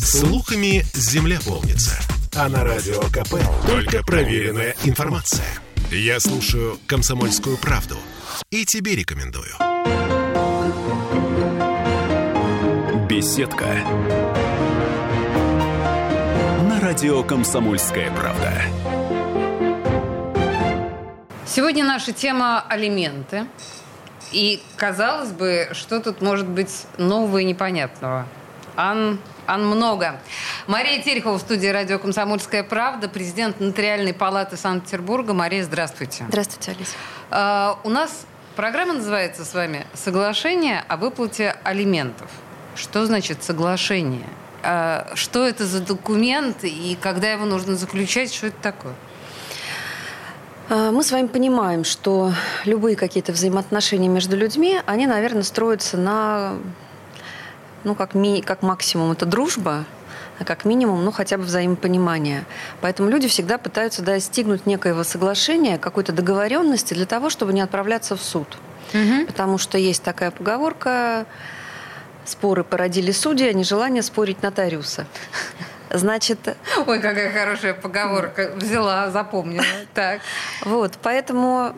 Слухами 0.00 0.84
земля 0.94 1.38
полнится. 1.44 1.98
А 2.36 2.48
на 2.48 2.62
радио 2.62 3.00
КП 3.00 3.34
только 3.66 4.04
проверенная 4.04 4.76
информация. 4.84 5.44
Я 5.90 6.20
слушаю 6.20 6.78
«Комсомольскую 6.86 7.56
правду» 7.56 7.96
и 8.50 8.64
тебе 8.64 8.94
рекомендую. 8.94 9.50
Беседка. 13.08 13.66
На 16.68 16.78
радио 16.80 17.24
«Комсомольская 17.24 18.12
правда». 18.12 18.52
Сегодня 21.44 21.84
наша 21.84 22.12
тема– 22.12 22.60
алименты. 22.68 23.46
И 24.30 24.62
казалось 24.76 25.30
бы, 25.30 25.70
что 25.72 26.00
тут 26.00 26.20
может 26.20 26.46
быть 26.46 26.86
нового 26.98 27.38
и 27.38 27.44
непонятного? 27.44 28.28
Ан, 28.80 29.18
ан 29.48 29.66
много. 29.66 30.20
Мария 30.68 31.02
Терехова 31.02 31.38
в 31.38 31.40
студии 31.40 31.66
радио 31.66 31.98
«Комсомольская 31.98 32.62
правда», 32.62 33.08
президент 33.08 33.58
Нотариальной 33.58 34.14
палаты 34.14 34.56
Санкт-Петербурга. 34.56 35.34
Мария, 35.34 35.64
здравствуйте. 35.64 36.24
Здравствуйте, 36.28 36.70
Алиса. 36.70 36.92
Uh, 37.28 37.76
у 37.82 37.90
нас 37.90 38.24
программа 38.54 38.92
называется 38.92 39.44
с 39.44 39.52
вами 39.52 39.84
«Соглашение 39.94 40.84
о 40.86 40.96
выплате 40.96 41.56
алиментов». 41.64 42.30
Что 42.76 43.04
значит 43.04 43.42
соглашение? 43.42 44.28
Uh, 44.62 45.16
что 45.16 45.44
это 45.44 45.66
за 45.66 45.80
документ 45.80 46.58
и 46.62 46.96
когда 47.02 47.32
его 47.32 47.46
нужно 47.46 47.74
заключать? 47.74 48.32
Что 48.32 48.46
это 48.46 48.62
такое? 48.62 48.94
А, 50.70 50.92
мы 50.92 51.02
с 51.02 51.10
вами 51.10 51.26
понимаем, 51.26 51.82
что 51.82 52.32
любые 52.64 52.94
какие-то 52.94 53.32
взаимоотношения 53.32 54.08
между 54.08 54.36
людьми, 54.36 54.80
они, 54.86 55.06
наверное, 55.06 55.42
строятся 55.42 55.96
на, 55.96 56.58
ну, 57.84 57.94
как, 57.94 58.14
ми, 58.14 58.42
как 58.42 58.62
максимум 58.62 59.12
это 59.12 59.26
дружба, 59.26 59.84
а 60.38 60.44
как 60.44 60.64
минимум, 60.64 61.04
ну, 61.04 61.10
хотя 61.10 61.36
бы 61.36 61.44
взаимопонимание. 61.44 62.44
Поэтому 62.80 63.10
люди 63.10 63.28
всегда 63.28 63.58
пытаются 63.58 64.02
достигнуть 64.02 64.66
некоего 64.66 65.02
соглашения, 65.04 65.78
какой-то 65.78 66.12
договоренности 66.12 66.94
для 66.94 67.06
того, 67.06 67.30
чтобы 67.30 67.52
не 67.52 67.60
отправляться 67.60 68.16
в 68.16 68.22
суд. 68.22 68.46
Угу. 68.94 69.26
Потому 69.26 69.58
что 69.58 69.78
есть 69.78 70.02
такая 70.02 70.30
поговорка 70.30 71.26
«споры 72.24 72.64
породили 72.64 73.10
судьи, 73.10 73.48
а 73.48 73.52
нежелание 73.52 74.02
спорить 74.02 74.42
нотариуса». 74.42 75.06
Значит... 75.90 76.56
Ой, 76.86 77.00
какая 77.00 77.32
хорошая 77.32 77.74
поговорка. 77.74 78.52
Взяла, 78.56 79.10
запомнила. 79.10 79.64
Так. 79.94 80.20
Вот, 80.64 80.92
поэтому 81.02 81.74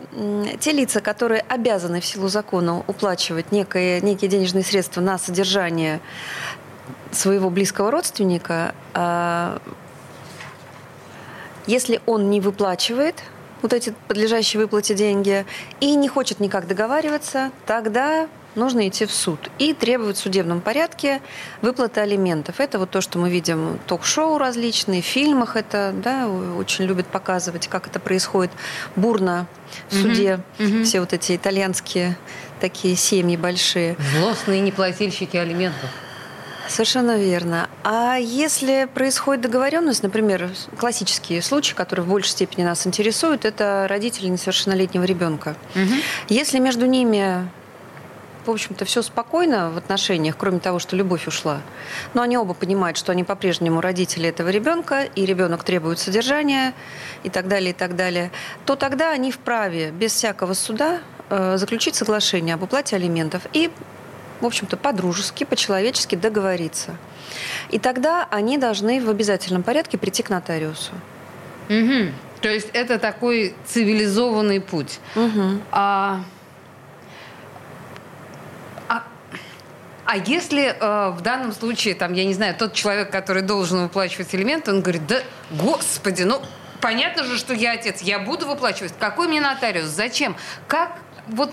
те 0.61 0.73
лица, 0.73 1.01
которые 1.01 1.43
обязаны 1.49 2.01
в 2.01 2.05
силу 2.05 2.29
закона 2.29 2.83
уплачивать 2.87 3.53
некие, 3.53 4.01
некие 4.01 4.29
денежные 4.29 4.65
средства 4.65 5.01
на 5.01 5.17
содержание 5.17 6.01
своего 7.13 7.51
близкого 7.51 7.91
родственника, 7.91 8.75
а, 8.95 9.61
если 11.67 12.01
он 12.07 12.31
не 12.31 12.41
выплачивает 12.41 13.23
вот 13.63 13.73
эти 13.73 13.95
подлежащие 14.09 14.61
выплате 14.61 14.95
деньги 14.95 15.45
и 15.81 15.95
не 15.95 16.09
хочет 16.09 16.41
никак 16.41 16.67
договариваться, 16.67 17.53
тогда 17.67 18.29
нужно 18.55 18.89
идти 18.89 19.07
в 19.07 19.13
суд 19.13 19.39
и 19.59 19.75
требовать 19.75 20.17
в 20.17 20.21
судебном 20.21 20.61
порядке 20.61 21.21
выплаты 21.63 22.01
алиментов. 22.01 22.61
Это 22.61 22.79
вот 22.79 22.91
то, 22.91 23.01
что 23.01 23.19
мы 23.19 23.31
видим 23.31 23.75
в 23.75 23.89
ток-шоу 23.89 24.39
различные, 24.39 25.03
в 25.03 25.07
фильмах 25.07 25.57
это, 25.57 25.93
да, 25.95 26.29
очень 26.29 26.85
любят 26.85 27.07
показывать, 27.07 27.69
как 27.69 27.87
это 27.87 28.01
происходит 28.01 28.51
бурно 28.97 29.47
в 29.89 29.95
суде. 29.95 30.41
Mm-hmm. 30.59 30.85
Все 30.85 31.01
вот 31.01 31.13
эти 31.13 31.37
итальянские 31.37 32.17
такие 32.61 32.97
семьи 32.97 33.37
большие. 33.37 33.97
Злостные 34.19 34.61
неплательщики 34.61 35.37
алиментов. 35.37 35.91
Совершенно 36.69 37.19
верно. 37.19 37.69
А 37.83 38.15
если 38.17 38.89
происходит 38.95 39.43
договоренность, 39.43 40.05
например, 40.05 40.51
классические 40.79 41.43
случаи, 41.43 41.75
которые 41.75 42.05
в 42.05 42.09
большей 42.09 42.31
степени 42.31 42.65
нас 42.65 42.87
интересуют, 42.87 43.45
это 43.45 43.87
родители 43.89 44.29
несовершеннолетнего 44.29 45.03
ребенка. 45.03 45.57
Угу. 45.75 45.95
Если 46.29 46.61
между 46.61 46.87
ними 46.87 47.51
в 48.45 48.51
общем-то, 48.51 48.85
все 48.85 49.03
спокойно 49.03 49.71
в 49.71 49.77
отношениях, 49.77 50.37
кроме 50.39 50.61
того, 50.61 50.79
что 50.79 50.97
любовь 50.97 51.27
ушла. 51.27 51.61
Но 52.15 52.23
они 52.23 52.37
оба 52.39 52.55
понимают, 52.55 52.97
что 52.97 53.13
они 53.13 53.25
по-прежнему 53.25 53.81
родители 53.81 54.29
этого 54.29 54.49
ребенка, 54.49 55.03
и 55.03 55.27
ребенок 55.27 55.65
требует 55.65 55.99
содержания, 55.99 56.75
и 57.23 57.31
так 57.31 57.49
далее, 57.49 57.71
и 57.71 57.75
так 57.75 57.97
далее, 57.97 58.31
то 58.65 58.77
тогда 58.77 59.11
они 59.11 59.31
вправе 59.31 59.91
без 59.91 60.13
всякого 60.13 60.55
суда 60.55 61.01
э, 61.29 61.57
заключить 61.57 61.95
соглашение 61.95 62.55
об 62.55 62.63
уплате 62.63 62.97
алиментов 62.97 63.43
и, 63.53 63.71
в 64.41 64.47
общем-то, 64.47 64.77
по-дружески, 64.77 65.45
по-человечески 65.45 66.15
договориться. 66.15 66.97
И 67.71 67.79
тогда 67.79 68.27
они 68.31 68.59
должны 68.59 69.01
в 69.05 69.09
обязательном 69.09 69.63
порядке 69.63 69.99
прийти 69.99 70.23
к 70.23 70.31
нотариусу. 70.31 70.93
Угу. 71.69 72.13
То 72.41 72.49
есть 72.49 72.69
это 72.73 72.99
такой 72.99 73.55
цивилизованный 73.67 74.61
путь. 74.61 74.99
Угу. 75.15 75.61
А 75.71 76.23
А 80.13 80.17
если 80.17 80.75
э, 80.77 81.11
в 81.11 81.21
данном 81.21 81.53
случае, 81.53 81.95
там, 81.95 82.15
я 82.15 82.25
не 82.25 82.35
знаю, 82.35 82.57
тот 82.57 82.73
человек, 82.73 83.13
который 83.13 83.43
должен 83.43 83.83
выплачивать 83.83 84.35
элементы, 84.35 84.73
он 84.73 84.81
говорит, 84.81 85.07
да, 85.07 85.21
господи, 85.53 86.25
ну, 86.25 86.43
понятно 86.81 87.23
же, 87.23 87.39
что 87.39 87.55
я 87.55 87.75
отец, 87.75 88.01
я 88.01 88.19
буду 88.19 88.49
выплачивать. 88.49 88.93
Какой 88.99 89.29
мне 89.29 89.41
нотариус? 89.41 89.87
Зачем? 89.87 90.35
Как 90.67 90.99
вот 91.29 91.53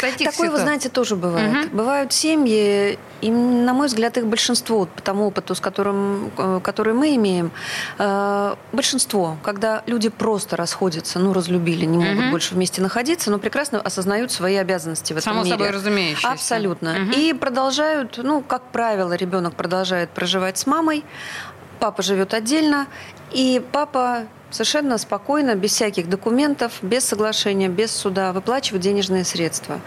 таких 0.00 0.30
Такое, 0.30 0.50
вы 0.50 0.58
знаете, 0.58 0.88
тоже 0.88 1.16
бывает. 1.16 1.66
Угу. 1.66 1.76
Бывают 1.76 2.12
семьи, 2.12 2.98
и, 3.20 3.30
на 3.30 3.72
мой 3.72 3.86
взгляд, 3.86 4.18
их 4.18 4.26
большинство, 4.26 4.86
по 4.86 5.02
тому 5.02 5.28
опыту, 5.28 5.54
с 5.54 5.60
которым, 5.60 6.32
э, 6.36 6.60
который 6.62 6.92
мы 6.92 7.14
имеем, 7.14 7.52
э, 7.98 8.54
большинство, 8.72 9.36
когда 9.42 9.82
люди 9.86 10.08
просто 10.08 10.56
расходятся, 10.56 11.18
ну, 11.18 11.32
разлюбили, 11.32 11.84
не 11.84 11.98
могут 11.98 12.24
угу. 12.24 12.30
больше 12.30 12.54
вместе 12.54 12.82
находиться, 12.82 13.30
но 13.30 13.38
прекрасно 13.38 13.80
осознают 13.80 14.32
свои 14.32 14.56
обязанности 14.56 15.12
в 15.12 15.18
этом 15.18 15.34
Само 15.34 15.44
мире. 15.44 15.56
собой 15.56 15.70
разумеющееся. 15.70 16.32
Абсолютно. 16.32 16.90
Угу. 17.02 17.12
И 17.16 17.32
продолжают, 17.32 18.18
ну, 18.22 18.42
как 18.42 18.62
правило, 18.72 19.12
ребенок 19.12 19.54
продолжает 19.54 20.10
проживать 20.10 20.58
с 20.58 20.66
мамой, 20.66 21.04
папа 21.78 22.02
живет 22.02 22.34
отдельно, 22.34 22.86
и 23.30 23.62
папа 23.72 24.24
совершенно 24.52 24.98
спокойно, 24.98 25.54
без 25.54 25.72
всяких 25.72 26.08
документов, 26.08 26.72
без 26.82 27.04
соглашения, 27.04 27.68
без 27.68 27.90
суда 27.90 28.32
выплачивать 28.32 28.82
денежные 28.82 29.24
средства. 29.24 29.80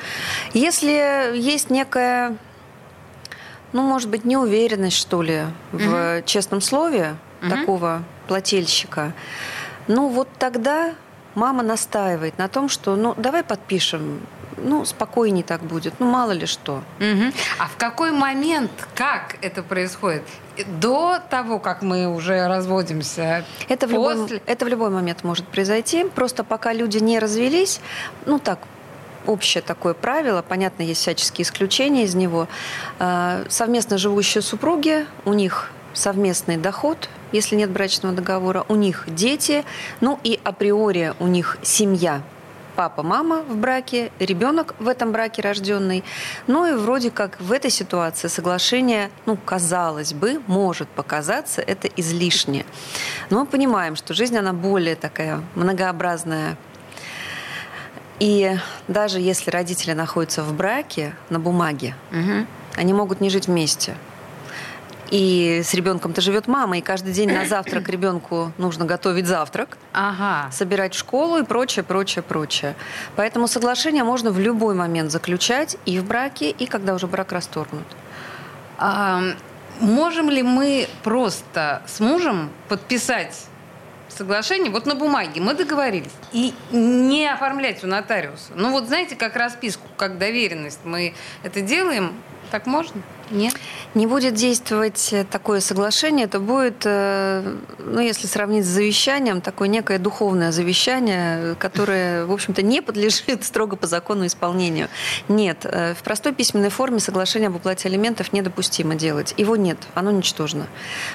Если 0.53 1.37
есть 1.37 1.69
некая, 1.69 2.35
ну, 3.71 3.81
может 3.81 4.09
быть, 4.09 4.25
неуверенность, 4.25 4.97
что 4.97 5.21
ли, 5.21 5.43
в 5.71 5.75
угу. 5.75 6.25
честном 6.25 6.61
слове 6.61 7.15
угу. 7.41 7.49
такого 7.49 8.03
плательщика, 8.27 9.13
ну, 9.87 10.09
вот 10.09 10.27
тогда 10.39 10.95
мама 11.35 11.63
настаивает 11.63 12.37
на 12.37 12.47
том, 12.47 12.69
что, 12.69 12.95
ну, 12.95 13.13
давай 13.17 13.43
подпишем 13.43 14.21
ну, 14.57 14.85
спокойнее 14.85 15.44
так 15.44 15.61
будет, 15.61 15.94
ну, 16.00 16.09
мало 16.09 16.31
ли 16.31 16.45
что. 16.45 16.83
Угу. 17.00 17.33
А 17.59 17.67
в 17.67 17.75
какой 17.78 18.11
момент, 18.11 18.72
как 18.95 19.38
это 19.41 19.63
происходит? 19.63 20.23
До 20.79 21.19
того, 21.29 21.59
как 21.59 21.81
мы 21.81 22.07
уже 22.07 22.47
разводимся? 22.47 23.45
Это 23.67 23.88
в, 23.88 23.91
любой, 23.91 24.41
это 24.45 24.66
в 24.66 24.67
любой 24.69 24.89
момент 24.89 25.23
может 25.23 25.45
произойти. 25.47 26.05
Просто 26.05 26.44
пока 26.44 26.72
люди 26.73 26.97
не 27.00 27.19
развелись, 27.19 27.81
ну, 28.25 28.39
так, 28.39 28.59
общее 29.28 29.61
такое 29.61 29.94
правило, 29.94 30.41
понятно, 30.41 30.84
есть 30.84 31.01
всяческие 31.01 31.44
исключения 31.44 32.03
из 32.03 32.16
него. 32.16 32.47
А, 33.00 33.44
совместно 33.50 33.97
живущие 33.97 34.41
супруги, 34.41 35.05
у 35.25 35.34
них 35.34 35.72
совместный 35.94 36.57
доход, 36.57 37.09
если 37.31 37.55
нет 37.55 37.72
брачного 37.72 38.16
договора, 38.16 38.66
у 38.67 38.75
них 38.75 39.05
дети, 39.07 39.66
ну 40.01 40.19
и 40.23 40.39
априори 40.44 41.13
у 41.19 41.28
них 41.28 41.57
семья, 41.63 42.22
папа, 42.75 43.03
мама 43.03 43.41
в 43.41 43.57
браке, 43.57 44.11
ребенок 44.19 44.75
в 44.79 44.87
этом 44.87 45.11
браке 45.11 45.41
рожденный. 45.41 46.03
Ну 46.47 46.65
и 46.65 46.73
вроде 46.73 47.11
как 47.11 47.39
в 47.39 47.51
этой 47.51 47.71
ситуации 47.71 48.27
соглашение, 48.27 49.09
ну, 49.25 49.37
казалось 49.37 50.13
бы, 50.13 50.41
может 50.47 50.87
показаться 50.89 51.61
это 51.61 51.87
излишне. 51.87 52.66
Но 53.29 53.39
мы 53.39 53.45
понимаем, 53.45 53.95
что 53.95 54.13
жизнь, 54.13 54.37
она 54.37 54.53
более 54.53 54.95
такая 54.95 55.41
многообразная. 55.55 56.57
И 58.19 58.55
даже 58.87 59.19
если 59.19 59.51
родители 59.51 59.93
находятся 59.93 60.43
в 60.43 60.53
браке 60.53 61.16
на 61.29 61.39
бумаге, 61.39 61.95
угу. 62.11 62.45
они 62.75 62.93
могут 62.93 63.21
не 63.21 63.29
жить 63.29 63.47
вместе. 63.47 63.95
И 65.11 65.61
с 65.63 65.73
ребенком-то 65.73 66.22
живет 66.22 66.47
мама, 66.47 66.78
и 66.79 66.81
каждый 66.81 67.13
день 67.13 67.31
на 67.31 67.46
завтрак 67.46 67.87
ребенку 67.90 68.52
нужно 68.57 68.85
готовить 68.85 69.28
завтрак, 69.28 69.78
ага. 69.93 70.49
собирать 70.52 70.96
в 70.96 70.97
школу 70.97 71.37
и 71.37 71.43
прочее, 71.43 71.84
прочее, 71.84 72.23
прочее. 72.23 72.75
Поэтому 73.16 73.47
соглашение 73.47 74.03
можно 74.03 74.31
в 74.31 74.40
любой 74.40 74.73
момент 74.73 75.11
заключать 75.11 75.78
и 75.85 75.99
в 75.99 76.05
браке, 76.05 76.49
и 76.49 76.66
когда 76.66 76.96
уже 76.96 77.07
брак 77.07 77.31
расторгнут. 77.31 77.85
А, 78.78 79.22
можем 79.79 80.29
ли 80.29 80.41
мы 80.41 80.87
просто 81.03 81.84
с 81.85 81.99
мужем 81.99 82.49
подписать 82.67 83.46
соглашение 84.09 84.72
вот 84.72 84.85
на 84.85 84.96
бумаге, 84.96 85.41
мы 85.41 85.53
договорились, 85.53 86.11
и 86.31 86.53
не 86.72 87.28
оформлять 87.28 87.84
у 87.84 87.87
нотариуса. 87.87 88.53
Ну 88.55 88.72
вот 88.72 88.87
знаете, 88.87 89.16
как 89.16 89.35
расписку, 89.35 89.87
как 89.97 90.17
доверенность, 90.17 90.79
мы 90.84 91.13
это 91.43 91.61
делаем, 91.61 92.13
Так 92.51 92.65
можно? 92.67 93.01
Нет? 93.31 93.55
Не 93.95 94.05
будет 94.05 94.35
действовать 94.35 95.13
такое 95.31 95.59
соглашение, 95.59 96.25
это 96.25 96.39
будет, 96.39 96.83
э, 96.85 97.57
ну, 97.79 97.99
если 97.99 98.27
сравнить 98.27 98.65
с 98.65 98.67
завещанием, 98.67 99.41
такое 99.41 99.67
некое 99.67 99.97
духовное 99.97 100.51
завещание, 100.51 101.55
которое, 101.55 102.25
в 102.25 102.31
общем-то, 102.31 102.61
не 102.61 102.81
подлежит 102.81 103.43
строго 103.43 103.77
по 103.77 103.87
закону 103.87 104.27
исполнению. 104.27 104.89
Нет, 105.27 105.59
э, 105.63 105.95
в 105.95 106.03
простой 106.03 106.33
письменной 106.33 106.69
форме 106.69 106.99
соглашение 106.99 107.47
об 107.47 107.55
уплате 107.55 107.87
алиментов 107.87 108.31
недопустимо 108.31 108.95
делать. 108.95 109.33
Его 109.37 109.55
нет, 109.55 109.79
оно 109.95 110.11
ничтожно. 110.11 110.67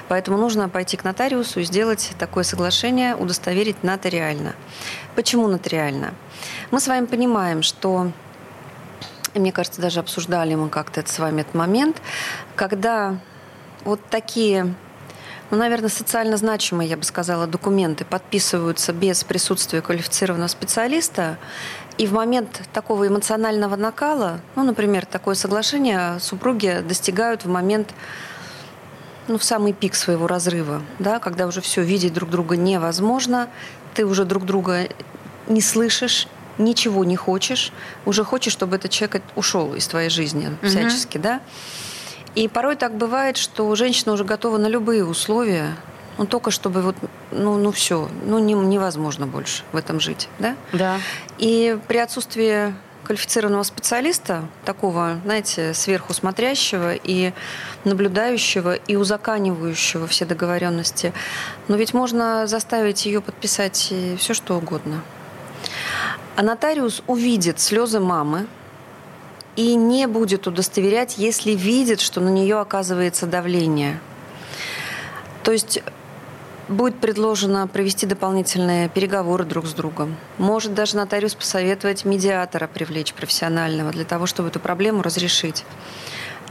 Поэтому 0.09 0.37
нужно 0.37 0.67
пойти 0.67 0.97
к 0.97 1.05
нотариусу 1.05 1.61
и 1.61 1.63
сделать 1.63 2.11
такое 2.19 2.43
соглашение, 2.43 3.15
удостоверить 3.15 3.83
нотариально. 3.83 4.55
Почему 5.15 5.47
нотариально? 5.47 6.13
Мы 6.71 6.79
с 6.79 6.87
вами 6.87 7.05
понимаем, 7.05 7.61
что 7.63 8.11
и 9.33 9.39
мне 9.39 9.51
кажется, 9.51 9.81
даже 9.81 9.99
обсуждали 9.99 10.55
мы 10.55 10.69
как-то 10.69 11.03
с 11.05 11.19
вами 11.19 11.41
этот 11.41 11.53
момент, 11.53 12.01
когда 12.55 13.17
вот 13.83 13.99
такие 14.09 14.73
ну, 15.51 15.57
наверное, 15.57 15.89
социально 15.89 16.37
значимые, 16.37 16.89
я 16.89 16.95
бы 16.95 17.03
сказала, 17.03 17.45
документы 17.45 18.05
подписываются 18.05 18.93
без 18.93 19.25
присутствия 19.25 19.81
квалифицированного 19.81 20.47
специалиста, 20.47 21.37
и 21.97 22.07
в 22.07 22.13
момент 22.13 22.61
такого 22.71 23.05
эмоционального 23.05 23.75
накала, 23.75 24.39
ну, 24.55 24.63
например, 24.63 25.05
такое 25.05 25.35
соглашение 25.35 26.19
супруги 26.21 26.81
достигают 26.87 27.43
в 27.43 27.49
момент, 27.49 27.93
ну, 29.27 29.37
в 29.37 29.43
самый 29.43 29.73
пик 29.73 29.93
своего 29.93 30.25
разрыва, 30.25 30.81
да, 30.99 31.19
когда 31.19 31.45
уже 31.47 31.59
все 31.59 31.81
видеть 31.81 32.13
друг 32.13 32.29
друга 32.29 32.55
невозможно, 32.55 33.49
ты 33.93 34.05
уже 34.05 34.23
друг 34.23 34.45
друга 34.45 34.87
не 35.47 35.59
слышишь, 35.59 36.29
ничего 36.57 37.03
не 37.03 37.15
хочешь, 37.15 37.71
уже 38.05 38.23
хочешь, 38.23 38.53
чтобы 38.53 38.75
этот 38.75 38.91
человек 38.91 39.23
ушел 39.35 39.73
из 39.73 39.87
твоей 39.87 40.09
жизни 40.09 40.47
угу. 40.47 40.67
всячески, 40.67 41.17
да? 41.17 41.41
И 42.35 42.47
порой 42.47 42.75
так 42.75 42.95
бывает, 42.95 43.37
что 43.37 43.73
женщина 43.75 44.13
уже 44.13 44.23
готова 44.23 44.57
на 44.57 44.67
любые 44.67 45.05
условия, 45.05 45.75
ну 46.17 46.25
только 46.25 46.51
чтобы 46.51 46.81
вот, 46.81 46.95
ну, 47.31 47.57
ну 47.57 47.71
все, 47.71 48.09
ну 48.25 48.39
не, 48.39 48.53
невозможно 48.53 49.27
больше 49.27 49.63
в 49.71 49.75
этом 49.75 49.99
жить, 49.99 50.29
да? 50.39 50.55
Да. 50.71 50.99
И 51.37 51.77
при 51.87 51.97
отсутствии 51.97 52.73
квалифицированного 53.03 53.63
специалиста, 53.63 54.47
такого, 54.63 55.19
знаете, 55.25 55.73
сверху 55.73 56.13
смотрящего 56.13 56.93
и 56.93 57.33
наблюдающего 57.83 58.75
и 58.75 58.95
узаканивающего 58.95 60.07
все 60.07 60.25
договоренности, 60.25 61.11
но 61.67 61.75
ведь 61.75 61.93
можно 61.93 62.47
заставить 62.47 63.05
ее 63.05 63.21
подписать 63.21 63.93
все, 64.17 64.33
что 64.33 64.57
угодно. 64.57 65.01
А 66.35 66.43
нотариус 66.43 67.03
увидит 67.07 67.59
слезы 67.59 67.99
мамы 67.99 68.47
и 69.55 69.75
не 69.75 70.07
будет 70.07 70.47
удостоверять, 70.47 71.17
если 71.17 71.51
видит, 71.51 71.99
что 71.99 72.21
на 72.21 72.29
нее 72.29 72.59
оказывается 72.59 73.27
давление. 73.27 73.99
То 75.43 75.51
есть 75.51 75.81
будет 76.69 76.99
предложено 76.99 77.67
провести 77.67 78.05
дополнительные 78.05 78.89
переговоры 78.89 79.43
друг 79.43 79.65
с 79.65 79.73
другом. 79.73 80.15
Может 80.37 80.73
даже 80.73 80.95
нотариус 80.95 81.35
посоветовать 81.35 82.05
медиатора 82.05 82.67
привлечь 82.67 83.13
профессионального 83.13 83.91
для 83.91 84.05
того, 84.05 84.25
чтобы 84.25 84.49
эту 84.49 84.59
проблему 84.59 85.01
разрешить. 85.01 85.65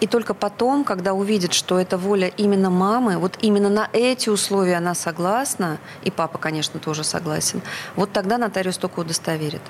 И 0.00 0.06
только 0.06 0.32
потом, 0.32 0.84
когда 0.84 1.12
увидит, 1.12 1.52
что 1.52 1.78
это 1.78 1.98
воля 1.98 2.28
именно 2.28 2.70
мамы, 2.70 3.18
вот 3.18 3.36
именно 3.42 3.68
на 3.68 3.88
эти 3.92 4.30
условия 4.30 4.76
она 4.76 4.94
согласна, 4.94 5.78
и 6.02 6.10
папа, 6.10 6.38
конечно, 6.38 6.80
тоже 6.80 7.04
согласен, 7.04 7.60
вот 7.96 8.12
тогда 8.12 8.38
нотариус 8.38 8.78
только 8.78 9.00
удостоверит. 9.00 9.62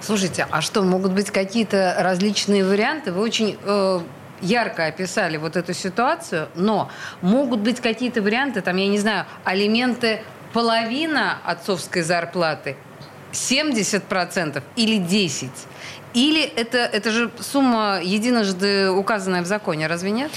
Слушайте, 0.00 0.46
а 0.50 0.60
что, 0.60 0.82
могут 0.82 1.12
быть 1.12 1.30
какие-то 1.30 1.96
различные 1.98 2.64
варианты? 2.64 3.12
Вы 3.12 3.20
очень 3.20 3.58
э, 3.62 4.00
ярко 4.40 4.86
описали 4.86 5.36
вот 5.36 5.56
эту 5.56 5.74
ситуацию, 5.74 6.48
но 6.54 6.88
могут 7.20 7.60
быть 7.60 7.80
какие-то 7.80 8.22
варианты, 8.22 8.62
там, 8.62 8.76
я 8.76 8.86
не 8.86 8.98
знаю, 8.98 9.26
алименты 9.44 10.22
половина 10.52 11.38
отцовской 11.44 12.02
зарплаты, 12.02 12.76
70% 13.32 14.62
или 14.76 14.98
10%. 14.98 15.50
Или 16.12 16.42
это, 16.42 16.78
это 16.78 17.12
же 17.12 17.30
сумма 17.38 18.00
единожды 18.02 18.90
указанная 18.90 19.42
в 19.42 19.46
законе, 19.46 19.86
разве 19.86 20.10
нет? 20.10 20.32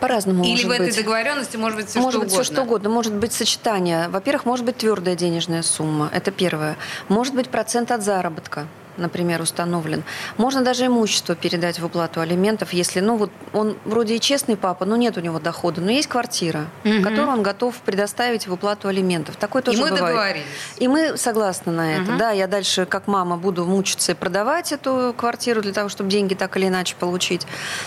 По-разному 0.00 0.42
Или 0.42 0.52
может 0.52 0.64
в 0.64 0.68
быть. 0.68 0.80
этой 0.80 0.96
договоренности 1.02 1.56
может 1.58 1.78
быть 1.78 1.88
все 1.88 2.00
может 2.00 2.12
что 2.12 2.20
быть 2.20 2.28
угодно? 2.32 2.44
все 2.44 2.52
что 2.52 2.62
угодно. 2.62 2.88
Может 2.88 3.12
быть 3.12 3.32
сочетание. 3.34 4.08
Во-первых, 4.08 4.46
может 4.46 4.64
быть 4.64 4.78
твердая 4.78 5.14
денежная 5.14 5.62
сумма. 5.62 6.08
Это 6.14 6.30
первое. 6.30 6.76
Может 7.08 7.34
быть 7.34 7.50
процент 7.50 7.90
от 7.90 8.02
заработка 8.02 8.66
например, 8.96 9.40
установлен. 9.40 10.02
Можно 10.36 10.62
даже 10.62 10.86
имущество 10.86 11.34
передать 11.34 11.78
в 11.78 11.84
уплату 11.84 12.20
алиментов, 12.20 12.72
если, 12.72 13.00
ну, 13.00 13.16
вот 13.16 13.30
он 13.52 13.76
вроде 13.84 14.16
и 14.16 14.20
честный 14.20 14.56
папа, 14.56 14.84
но 14.84 14.96
нет 14.96 15.16
у 15.16 15.20
него 15.20 15.38
дохода, 15.38 15.80
но 15.80 15.90
есть 15.90 16.08
квартира, 16.08 16.66
угу. 16.84 17.02
которую 17.02 17.28
он 17.28 17.42
готов 17.42 17.76
предоставить 17.76 18.46
в 18.46 18.52
уплату 18.52 18.88
алиментов. 18.88 19.36
Такое 19.36 19.62
тоже 19.62 19.78
и 19.78 19.80
мы 19.80 19.90
бывает. 19.90 20.06
договорились. 20.06 20.46
И 20.78 20.88
мы 20.88 21.16
согласны 21.16 21.72
на 21.72 21.94
это. 21.94 22.10
Угу. 22.12 22.18
Да, 22.18 22.30
я 22.30 22.46
дальше, 22.46 22.86
как 22.86 23.06
мама, 23.06 23.36
буду 23.36 23.64
мучиться 23.64 24.12
и 24.12 24.14
продавать 24.14 24.72
эту 24.72 25.14
квартиру 25.16 25.62
для 25.62 25.72
того, 25.72 25.88
чтобы 25.88 26.10
деньги 26.10 26.34
так 26.34 26.56
или 26.56 26.68
иначе 26.68 26.94
получить, 26.98 27.46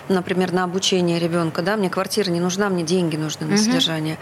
например, 0.09 0.51
на 0.51 0.63
обучение 0.63 1.19
ребенка. 1.19 1.61
Да, 1.61 1.75
мне 1.77 1.89
квартира 1.89 2.29
не 2.29 2.39
нужна, 2.39 2.69
мне 2.69 2.83
деньги 2.83 3.15
нужны 3.15 3.45
на 3.45 3.55
угу. 3.55 3.61
содержание. 3.61 4.17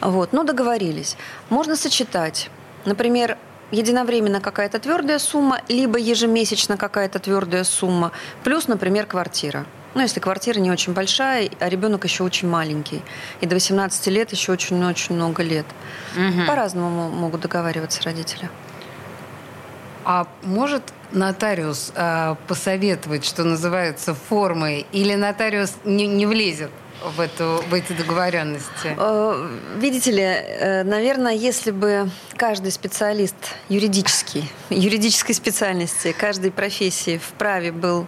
Вот, 0.00 0.32
ну 0.32 0.44
договорились. 0.44 1.16
Можно 1.50 1.76
сочетать. 1.76 2.50
Например, 2.84 3.38
единовременно 3.70 4.40
какая-то 4.40 4.78
твердая 4.78 5.18
сумма, 5.18 5.60
либо 5.68 5.98
ежемесячно 5.98 6.76
какая-то 6.76 7.18
твердая 7.18 7.64
сумма, 7.64 8.12
плюс, 8.42 8.68
например, 8.68 9.06
квартира. 9.06 9.66
Ну, 9.94 10.00
если 10.00 10.18
квартира 10.18 10.58
не 10.58 10.70
очень 10.72 10.92
большая, 10.92 11.48
а 11.60 11.68
ребенок 11.68 12.04
еще 12.04 12.24
очень 12.24 12.48
маленький. 12.48 13.02
И 13.40 13.46
до 13.46 13.54
18 13.54 14.06
лет 14.08 14.32
еще 14.32 14.52
очень-очень 14.52 15.14
много 15.14 15.42
лет. 15.42 15.66
Угу. 16.16 16.46
По-разному 16.46 17.10
могут 17.10 17.42
договариваться 17.42 18.02
родители. 18.02 18.50
А 20.04 20.26
может 20.42 20.82
нотариус 21.12 21.92
э, 21.94 22.34
посоветовать, 22.48 23.24
что 23.24 23.44
называется, 23.44 24.14
формой, 24.14 24.84
или 24.90 25.14
нотариус 25.14 25.74
не, 25.84 26.06
не 26.06 26.26
влезет 26.26 26.70
в, 27.02 27.20
эту, 27.20 27.62
в 27.68 27.74
эти 27.74 27.92
договоренности? 27.92 28.94
Э, 28.96 29.48
видите 29.76 30.10
ли, 30.10 30.22
э, 30.22 30.82
наверное, 30.84 31.34
если 31.34 31.70
бы 31.70 32.10
каждый 32.36 32.72
специалист 32.72 33.36
юридический, 33.68 34.50
юридической 34.70 35.34
специальности, 35.34 36.12
каждой 36.12 36.50
профессии 36.50 37.18
в 37.18 37.32
праве 37.38 37.72
был 37.72 38.06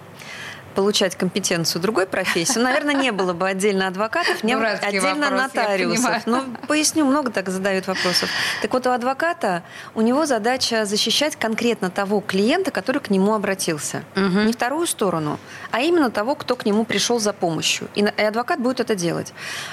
получать 0.76 1.16
компетенцию 1.16 1.80
другой 1.80 2.06
профессии, 2.06 2.58
наверное, 2.58 2.94
не 2.94 3.10
было 3.10 3.32
бы 3.32 3.48
отдельно 3.48 3.88
адвокатов, 3.88 4.44
не 4.44 4.54
отдельно 4.54 5.30
вопрос, 5.30 5.54
нотариусов. 5.54 6.26
Ну, 6.26 6.44
поясню, 6.68 7.06
много 7.06 7.30
так 7.32 7.48
задают 7.48 7.86
вопросов. 7.86 8.28
Так 8.60 8.72
вот, 8.74 8.86
у 8.86 8.90
адвоката, 8.90 9.62
у 9.94 10.02
него 10.02 10.26
задача 10.26 10.84
защищать 10.84 11.34
конкретно 11.36 11.90
того 11.90 12.20
клиента, 12.20 12.70
который 12.70 12.98
к 12.98 13.08
нему 13.08 13.34
обратился. 13.34 14.04
Угу. 14.14 14.40
Не 14.46 14.52
вторую 14.52 14.86
сторону, 14.86 15.40
а 15.70 15.80
именно 15.80 16.10
того, 16.10 16.34
кто 16.34 16.56
к 16.56 16.66
нему 16.66 16.84
пришел 16.84 17.18
за 17.18 17.32
помощью. 17.32 17.88
И, 17.94 18.02
и 18.02 18.22
адвокат 18.22 18.60
будет 18.60 18.80
это 18.80 18.94
делать. 18.94 19.32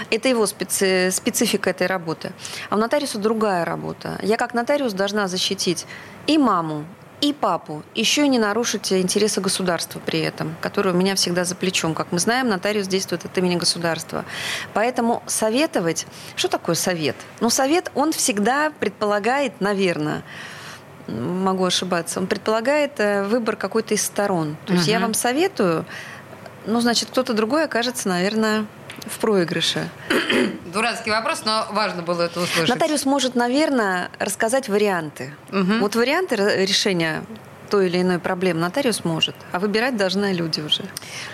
Это 0.09 0.29
его 0.29 0.45
специ, 0.47 1.11
специфика 1.11 1.69
этой 1.69 1.87
работы. 1.87 2.31
А 2.69 2.75
у 2.75 2.79
нотариуса 2.79 3.17
другая 3.17 3.65
работа. 3.65 4.17
Я 4.23 4.37
как 4.37 4.53
нотариус 4.53 4.93
должна 4.93 5.27
защитить 5.27 5.85
и 6.27 6.37
маму, 6.37 6.85
и 7.23 7.31
папу. 7.31 7.83
Еще 7.95 8.25
и 8.25 8.27
не 8.27 8.37
нарушить 8.37 8.91
интересы 8.91 9.39
государства 9.39 10.01
при 10.05 10.19
этом, 10.19 10.57
которое 10.59 10.89
у 10.89 10.97
меня 10.97 11.15
всегда 11.15 11.45
за 11.45 11.55
плечом. 11.55 11.95
Как 11.95 12.11
мы 12.11 12.19
знаем, 12.19 12.49
нотариус 12.49 12.87
действует 12.87 13.23
от 13.23 13.37
имени 13.37 13.55
государства. 13.55 14.25
Поэтому 14.73 15.23
советовать... 15.25 16.05
Что 16.35 16.49
такое 16.49 16.75
совет? 16.75 17.15
Ну, 17.39 17.49
совет, 17.49 17.91
он 17.95 18.11
всегда 18.11 18.73
предполагает, 18.77 19.61
наверное, 19.61 20.23
могу 21.07 21.63
ошибаться, 21.63 22.19
он 22.19 22.27
предполагает 22.27 22.99
э, 22.99 23.23
выбор 23.23 23.55
какой-то 23.55 23.93
из 23.93 24.03
сторон. 24.03 24.57
То 24.65 24.73
есть 24.73 24.85
угу. 24.85 24.91
я 24.91 24.99
вам 24.99 25.13
советую, 25.13 25.85
ну, 26.65 26.81
значит, 26.81 27.09
кто-то 27.09 27.33
другой 27.33 27.63
окажется, 27.63 28.09
наверное, 28.09 28.65
в 29.05 29.17
проигрыше. 29.19 29.89
Дурацкий 30.73 31.11
вопрос, 31.11 31.43
но 31.45 31.67
важно 31.71 32.01
было 32.01 32.23
это 32.23 32.39
услышать. 32.39 32.69
Нотариус 32.69 33.05
может, 33.05 33.35
наверное, 33.35 34.09
рассказать 34.19 34.69
варианты. 34.69 35.33
Угу. 35.51 35.79
Вот 35.81 35.95
варианты 35.95 36.35
решения 36.35 37.23
той 37.69 37.87
или 37.87 38.01
иной 38.01 38.19
проблемы 38.19 38.59
нотариус 38.59 39.03
может, 39.03 39.35
а 39.51 39.59
выбирать 39.59 39.97
должны 39.97 40.31
люди 40.33 40.61
уже. 40.61 40.83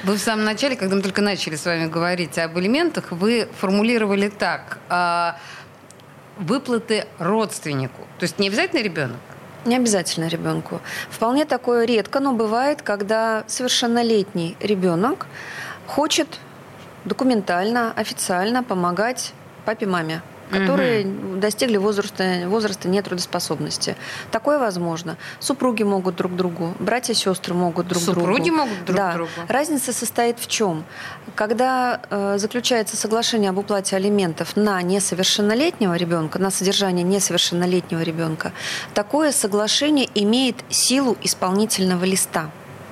Вы 0.04 0.16
в 0.16 0.20
самом 0.20 0.46
начале, 0.46 0.76
когда 0.76 0.96
мы 0.96 1.02
только 1.02 1.22
начали 1.22 1.56
с 1.56 1.66
вами 1.66 1.88
говорить 1.88 2.38
об 2.38 2.58
элементах, 2.58 3.12
вы 3.12 3.48
формулировали 3.60 4.30
так. 4.30 4.78
А, 4.88 5.38
выплаты 6.40 7.06
родственнику. 7.20 8.02
То 8.18 8.24
есть 8.24 8.40
не 8.40 8.48
обязательно 8.48 8.82
ребенок? 8.82 9.18
Не 9.66 9.76
обязательно 9.76 10.28
ребенку. 10.28 10.82
Вполне 11.10 11.46
такое 11.46 11.86
редко, 11.86 12.22
но 12.22 12.34
бывает, 12.34 12.82
когда 12.82 13.44
совершеннолетний 13.48 14.56
ребенок 14.62 15.28
хочет 15.86 16.40
документально, 17.06 17.92
официально 17.96 18.64
помогать 18.64 19.34
папе-маме 19.66 20.22
которые 20.50 21.06
угу. 21.06 21.40
достигли 21.40 21.78
возраста, 21.78 22.44
возраста 22.48 22.88
нетрудоспособности. 22.90 23.96
Такое 24.32 24.60
возможно. 24.60 25.18
Супруги 25.40 25.84
могут 25.84 26.16
друг 26.16 26.36
другу, 26.36 26.74
братья 26.80 27.14
и 27.14 27.16
сестры 27.16 27.54
могут 27.54 27.88
друг 27.88 28.02
Супруги 28.02 28.26
другу. 28.26 28.34
Супруги 28.34 28.50
могут 28.50 28.86
друг 28.86 28.98
да. 28.98 29.14
другу. 29.14 29.30
Разница 29.48 29.94
состоит 29.94 30.40
в 30.40 30.48
чем? 30.48 30.84
Когда 31.36 32.02
э, 32.10 32.38
заключается 32.38 32.98
соглашение 32.98 33.50
об 33.52 33.58
уплате 33.58 33.96
алиментов 33.96 34.56
на 34.56 34.82
несовершеннолетнего 34.82 35.96
ребенка, 35.96 36.40
на 36.40 36.52
содержание 36.52 37.04
несовершеннолетнего 37.04 38.02
ребенка, 38.02 38.52
такое 38.94 39.32
соглашение 39.32 40.10
имеет 40.16 40.56
силу 40.70 41.16
исполнительного 41.22 42.06
листа. 42.06 42.50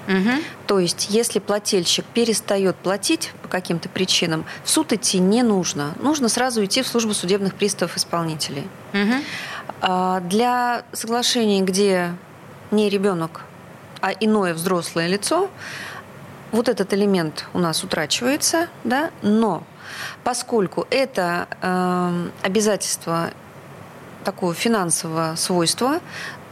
Угу. 0.08 0.42
То 0.68 0.80
есть, 0.80 1.08
если 1.10 1.40
плательщик 1.40 2.06
перестает 2.06 2.76
платить 2.78 3.32
по 3.42 3.48
каким-то 3.48 3.90
причинам, 3.90 4.46
в 4.64 4.70
суд 4.70 4.94
идти 4.94 5.20
не 5.20 5.44
нужно. 5.44 5.94
Нужно 6.02 6.30
сразу 6.30 6.64
идти 6.64 6.82
в 6.82 6.88
службу 6.88 7.14
судебных 7.14 7.56
приставов 7.56 7.98
исполнителей. 7.98 8.68
Угу. 8.94 10.22
Для 10.30 10.84
соглашений, 10.94 11.62
где 11.62 12.14
не 12.72 12.90
ребенок, 12.90 13.42
а 14.02 14.12
иное 14.12 14.54
взрослое 14.54 15.08
лицо, 15.08 15.50
вот 16.52 16.70
этот 16.70 16.94
элемент 16.94 17.46
у 17.54 17.60
нас 17.60 17.84
утрачивается, 17.84 18.70
да, 18.84 19.12
но 19.22 19.64
поскольку 20.24 20.88
это 20.90 21.48
э, 21.62 22.30
обязательство 22.42 23.32
такого 24.24 24.54
финансового 24.54 25.36
свойства, 25.36 26.00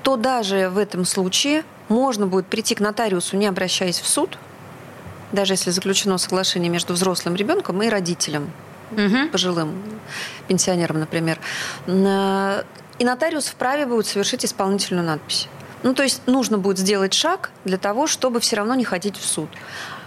то 0.03 0.17
даже 0.17 0.69
в 0.69 0.77
этом 0.77 1.05
случае 1.05 1.63
можно 1.89 2.27
будет 2.27 2.48
прийти 2.48 2.75
к 2.75 2.80
нотариусу, 2.80 3.38
не 3.38 3.48
обращаясь 3.48 4.00
в 4.00 4.08
суд, 4.08 4.38
даже 5.32 5.54
если 5.54 5.72
заключено 5.72 6.18
соглашение 6.18 6.70
между 6.70 6.94
взрослым 6.94 7.36
ребенком 7.36 7.82
и 7.84 7.89
родителем, 7.89 8.51
угу. 8.92 9.30
пожилым 9.32 9.84
пенсионером, 10.48 11.00
например. 11.00 11.39
И 12.98 13.04
нотариус 13.04 13.48
вправе 13.48 13.86
будет 13.86 14.08
совершить 14.08 14.46
исполнительную 14.46 15.06
надпись. 15.06 15.50
Ну, 15.84 15.94
то 15.94 16.04
есть 16.04 16.22
нужно 16.25 16.58
будет 16.58 16.80
сделать 16.80 17.13
шаг 17.13 17.51
для 17.65 17.77
того, 17.77 18.08
чтобы 18.08 18.39
все 18.39 18.56
равно 18.56 18.74
не 18.75 18.86
ходить 18.86 19.18
в 19.18 19.25
суд. 19.25 19.50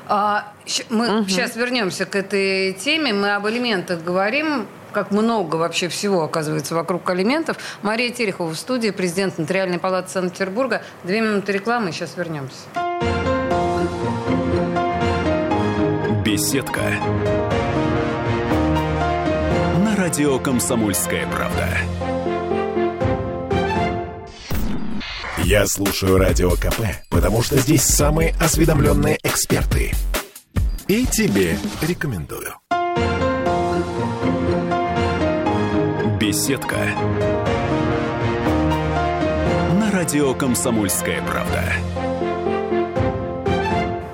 А, 0.08 0.52
мы 0.88 1.20
угу. 1.20 1.28
сейчас 1.28 1.54
вернемся 1.54 2.06
к 2.06 2.16
этой 2.16 2.72
теме. 2.72 3.12
Мы 3.12 3.34
об 3.34 3.46
элементах 3.46 4.02
говорим 4.02 4.66
как 4.92 5.10
много 5.10 5.56
вообще 5.56 5.88
всего 5.88 6.22
оказывается 6.22 6.74
вокруг 6.74 7.08
алиментов. 7.10 7.56
Мария 7.82 8.10
Терехова 8.10 8.50
в 8.50 8.56
студии, 8.56 8.90
президент 8.90 9.38
Нотариальной 9.38 9.78
палаты 9.78 10.10
Санкт-Петербурга. 10.10 10.82
Две 11.04 11.20
минуты 11.20 11.52
рекламы, 11.52 11.92
сейчас 11.92 12.16
вернемся. 12.16 12.56
Беседка. 16.24 16.82
На 19.84 19.96
радио 19.96 20.38
«Комсомольская 20.38 21.26
правда». 21.26 21.68
Я 25.38 25.66
слушаю 25.66 26.18
Радио 26.18 26.50
КП, 26.50 26.82
потому 27.08 27.42
что 27.42 27.56
здесь 27.56 27.82
самые 27.82 28.34
осведомленные 28.38 29.18
эксперты. 29.22 29.94
И 30.88 31.06
тебе 31.06 31.58
рекомендую. 31.80 32.47
Беседка. 36.28 36.76
На 39.80 39.90
радио 39.90 40.34
«Комсомольская 40.34 41.22
правда». 41.22 41.62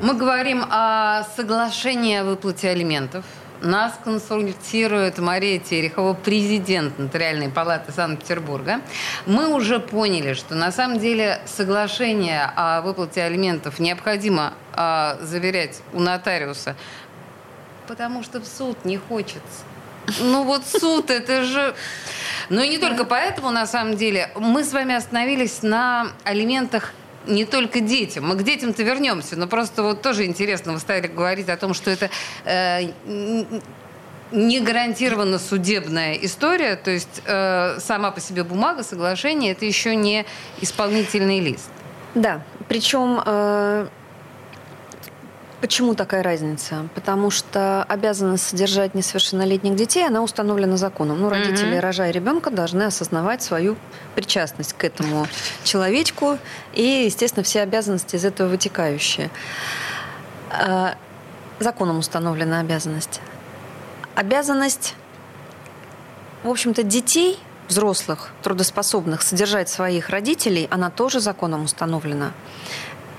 Мы 0.01 0.15
говорим 0.15 0.63
о 0.71 1.25
соглашении 1.35 2.19
о 2.19 2.23
выплате 2.23 2.69
алиментов. 2.69 3.25
Нас 3.63 3.99
консультирует 4.05 5.19
Мария 5.19 5.59
Терехова, 5.59 6.15
президент 6.15 7.01
Нотариальной 7.01 7.49
палаты 7.49 7.91
Санкт-Петербурга. 7.91 8.81
Мы 9.27 9.53
уже 9.53 9.81
поняли, 9.81 10.35
что 10.35 10.55
на 10.55 10.71
самом 10.71 11.01
деле 11.01 11.41
соглашение 11.47 12.49
о 12.55 12.81
выплате 12.83 13.25
алиментов 13.25 13.81
необходимо 13.81 14.55
э, 14.77 15.17
заверять 15.21 15.83
у 15.93 15.99
нотариуса, 15.99 16.77
потому 17.89 18.23
что 18.23 18.41
в 18.41 18.47
суд 18.47 18.85
не 18.85 18.99
хочется. 18.99 19.65
Ну 20.21 20.45
вот 20.45 20.63
суд, 20.67 21.11
это 21.11 21.45
же... 21.45 21.75
Ну 22.51 22.63
и 22.63 22.69
не 22.69 22.79
только 22.79 23.05
поэтому, 23.05 23.51
на 23.51 23.67
самом 23.67 23.97
деле, 23.97 24.31
мы 24.37 24.65
с 24.65 24.73
вами 24.73 24.95
остановились 24.95 25.63
на 25.63 26.13
алиментах 26.25 26.93
не 27.27 27.45
только 27.45 27.81
детям. 27.81 28.29
Мы 28.29 28.37
к 28.37 28.43
детям-то 28.43 28.83
вернемся, 28.83 29.37
но 29.37 29.47
просто 29.47 29.83
вот 29.83 30.03
тоже 30.03 30.27
интересно, 30.27 30.73
вы 30.73 30.79
стали 30.79 31.07
говорить 31.07 31.49
о 31.49 31.57
том, 31.57 31.73
что 31.73 31.91
это 31.91 32.11
э, 32.45 32.91
не 34.31 34.61
гарантированно 34.61 35.39
судебная 35.39 36.15
история, 36.15 36.77
то 36.77 36.91
есть 36.91 37.23
э, 37.25 37.79
сама 37.81 38.11
по 38.11 38.21
себе 38.21 38.45
бумага, 38.45 38.83
соглашение, 38.83 39.53
это 39.53 39.65
еще 39.65 39.97
не 39.97 40.27
исполнительный 40.61 41.41
лист. 41.41 41.71
Да, 42.15 42.43
причем 42.69 43.21
э, 43.25 43.89
Почему 45.65 45.95
такая 45.95 46.23
разница? 46.23 46.91
Потому 46.95 47.31
что 47.31 47.85
обязанность 47.85 48.47
содержать 48.47 48.95
несовершеннолетних 48.95 49.75
детей, 49.77 50.07
она 50.07 50.21
установлена 50.23 50.77
законом. 50.77 51.23
Ну, 51.23 51.31
родители, 51.31 51.79
mm-hmm. 51.79 51.81
рожая 51.81 52.11
ребенка, 52.11 52.51
должны 52.51 52.83
осознавать 52.83 53.43
свою 53.43 53.79
причастность 54.15 54.75
к 54.75 54.85
этому 54.85 55.27
человечку 55.63 56.37
и, 56.75 57.07
естественно, 57.07 57.43
все 57.43 57.63
обязанности 57.63 58.17
из 58.17 58.27
этого 58.27 58.49
вытекающие. 58.49 59.31
А, 60.51 60.97
законом 61.61 61.99
установлена 61.99 62.61
обязанность. 62.61 63.23
Обязанность, 64.17 64.95
в 66.43 66.51
общем-то, 66.51 66.83
детей, 66.83 67.39
взрослых, 67.69 68.33
трудоспособных, 68.43 69.23
содержать 69.23 69.71
своих 69.71 70.11
родителей, 70.11 70.69
она 70.71 70.91
тоже 70.91 71.21
законом 71.21 71.65
установлена. 71.65 72.33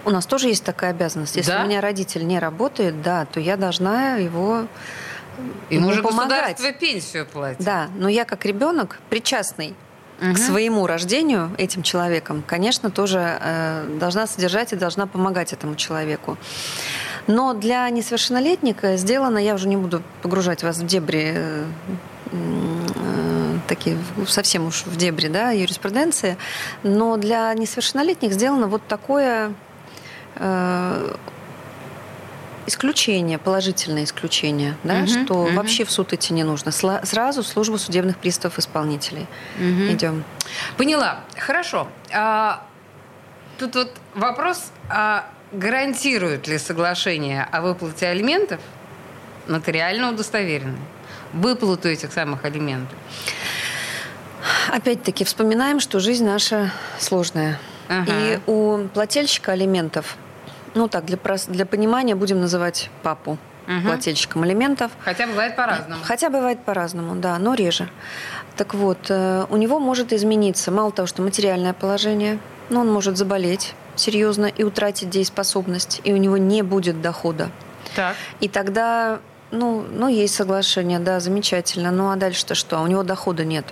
У 0.06 0.12
нас 0.12 0.26
тоже 0.26 0.48
есть 0.48 0.64
такая 0.64 0.92
обязанность. 0.92 1.36
Если 1.36 1.52
да? 1.52 1.64
у 1.64 1.66
меня 1.66 1.82
родитель 1.82 2.26
не 2.26 2.40
работает, 2.40 3.02
да, 3.02 3.26
то 3.26 3.40
я 3.40 3.58
должна 3.58 4.16
его 4.16 4.68
Ему, 5.70 5.88
ему 5.88 5.94
же 5.94 6.02
помогать. 6.02 6.54
государство 6.54 6.72
пенсию 6.72 7.26
платит. 7.26 7.64
Да, 7.64 7.90
но 7.98 8.08
я 8.08 8.24
как 8.26 8.46
ребенок 8.46 9.00
причастный 9.10 9.76
угу. 10.22 10.34
к 10.34 10.38
своему 10.38 10.88
рождению 10.88 11.52
этим 11.58 11.84
человеком, 11.84 12.44
конечно, 12.46 12.90
тоже 12.90 13.40
э, 13.42 13.98
должна 14.00 14.28
содержать 14.28 14.74
и 14.74 14.76
должна 14.76 15.08
помогать 15.08 15.54
этому 15.54 15.76
человеку. 15.76 16.38
Но 17.28 17.54
для 17.54 17.90
несовершеннолетника 17.90 18.98
сделано, 18.98 19.40
я 19.40 19.56
уже 19.56 19.68
не 19.68 19.78
буду 19.78 20.04
погружать 20.22 20.64
вас 20.64 20.78
в 20.78 20.86
дебри 20.86 21.34
э, 21.36 21.66
э, 22.32 23.60
такие 23.68 23.98
совсем 24.28 24.68
уж 24.68 24.86
в 24.86 24.96
дебри 24.96 25.28
да, 25.28 25.52
юриспруденции, 25.52 26.38
но 26.84 27.18
для 27.18 27.54
несовершеннолетних 27.54 28.34
сделано 28.34 28.68
вот 28.68 28.84
такое 28.88 29.54
исключение, 32.68 33.38
положительное 33.38 34.04
исключение, 34.04 34.76
да, 34.84 35.00
угу, 35.00 35.08
что 35.08 35.34
угу. 35.34 35.54
вообще 35.54 35.86
в 35.86 35.92
суд 35.92 36.14
идти 36.14 36.34
не 36.34 36.44
нужно. 36.44 36.72
Сразу 36.72 37.44
в 37.44 37.48
службу 37.48 37.78
судебных 37.78 38.18
приставов 38.18 38.60
исполнителей 38.60 39.28
угу. 39.58 39.92
идем. 39.92 40.24
Поняла. 40.78 41.22
Хорошо. 41.38 41.88
А, 42.12 42.66
тут 43.58 43.76
вот 43.76 43.92
вопрос, 44.14 44.72
а 44.90 45.30
гарантирует 45.52 46.48
ли 46.48 46.58
соглашение 46.58 47.48
о 47.52 47.62
выплате 47.62 48.08
алиментов 48.08 48.60
нотариально 49.48 50.12
удостоверенное? 50.12 50.80
Выплату 51.34 51.90
этих 51.90 52.14
самых 52.14 52.46
алиментов? 52.46 52.98
Опять-таки 54.72 55.24
вспоминаем, 55.24 55.80
что 55.80 56.00
жизнь 56.00 56.26
наша 56.26 56.72
сложная. 57.00 57.60
Ага. 57.88 58.12
И 58.12 58.40
у 58.48 58.88
плательщика 58.94 59.52
алиментов 59.52 60.18
ну 60.76 60.88
так, 60.88 61.06
для, 61.06 61.18
для 61.48 61.66
понимания 61.66 62.16
будем 62.16 62.40
называть 62.40 62.90
папу 63.02 63.38
угу. 63.68 63.88
плательщиком 63.88 64.44
алиментов. 64.44 64.92
Хотя 65.04 65.28
бывает 65.28 65.56
по-разному. 65.56 66.02
Хотя 66.04 66.30
бывает 66.30 66.60
по-разному, 66.60 67.16
да, 67.16 67.38
но 67.40 67.54
реже. 67.54 67.90
Так 68.56 68.74
вот, 68.74 69.10
э, 69.10 69.46
у 69.50 69.58
него 69.58 69.80
может 69.80 70.14
измениться, 70.14 70.72
мало 70.72 70.92
того, 70.92 71.08
что 71.08 71.22
материальное 71.22 71.74
положение, 71.74 72.40
но 72.70 72.82
он 72.82 72.92
может 72.92 73.18
заболеть 73.18 73.74
серьезно 73.96 74.46
и 74.46 74.64
утратить 74.64 75.10
дееспособность, 75.10 76.02
и 76.04 76.14
у 76.14 76.18
него 76.18 76.38
не 76.38 76.62
будет 76.62 77.02
дохода. 77.02 77.50
Так. 77.96 78.16
И 78.40 78.50
тогда, 78.50 79.20
ну, 79.52 79.86
ну, 79.90 80.08
есть 80.08 80.36
соглашение, 80.36 81.00
да, 81.00 81.20
замечательно. 81.20 81.92
Ну 81.92 82.12
а 82.12 82.16
дальше-то 82.16 82.56
что? 82.56 82.80
У 82.82 82.88
него 82.88 83.04
дохода 83.04 83.46
нет. 83.46 83.66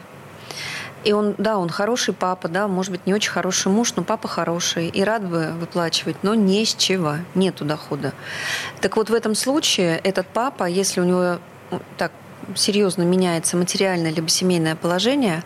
И 1.04 1.12
он, 1.12 1.36
да, 1.38 1.58
он 1.58 1.70
хороший 1.70 2.14
папа, 2.14 2.48
да, 2.48 2.68
может 2.68 2.92
быть, 2.92 3.06
не 3.06 3.14
очень 3.14 3.32
хороший 3.32 3.72
муж, 3.72 3.94
но 3.96 4.04
папа 4.04 4.28
хороший 4.28 4.88
и 4.88 5.04
рад 5.04 5.28
бы 5.28 5.52
выплачивать, 5.60 6.18
но 6.24 6.34
не 6.34 6.66
с 6.66 6.76
чего, 6.76 7.16
нету 7.36 7.66
дохода. 7.66 8.14
Так 8.82 8.96
вот, 8.96 9.10
в 9.10 9.14
этом 9.14 9.36
случае 9.36 9.98
этот 9.98 10.28
папа, 10.28 10.64
если 10.64 11.02
у 11.02 11.04
него 11.04 11.40
так 11.98 12.12
серьезно 12.56 13.04
меняется 13.04 13.58
материальное 13.58 14.12
либо 14.12 14.28
семейное 14.28 14.76
положение, 14.76 15.44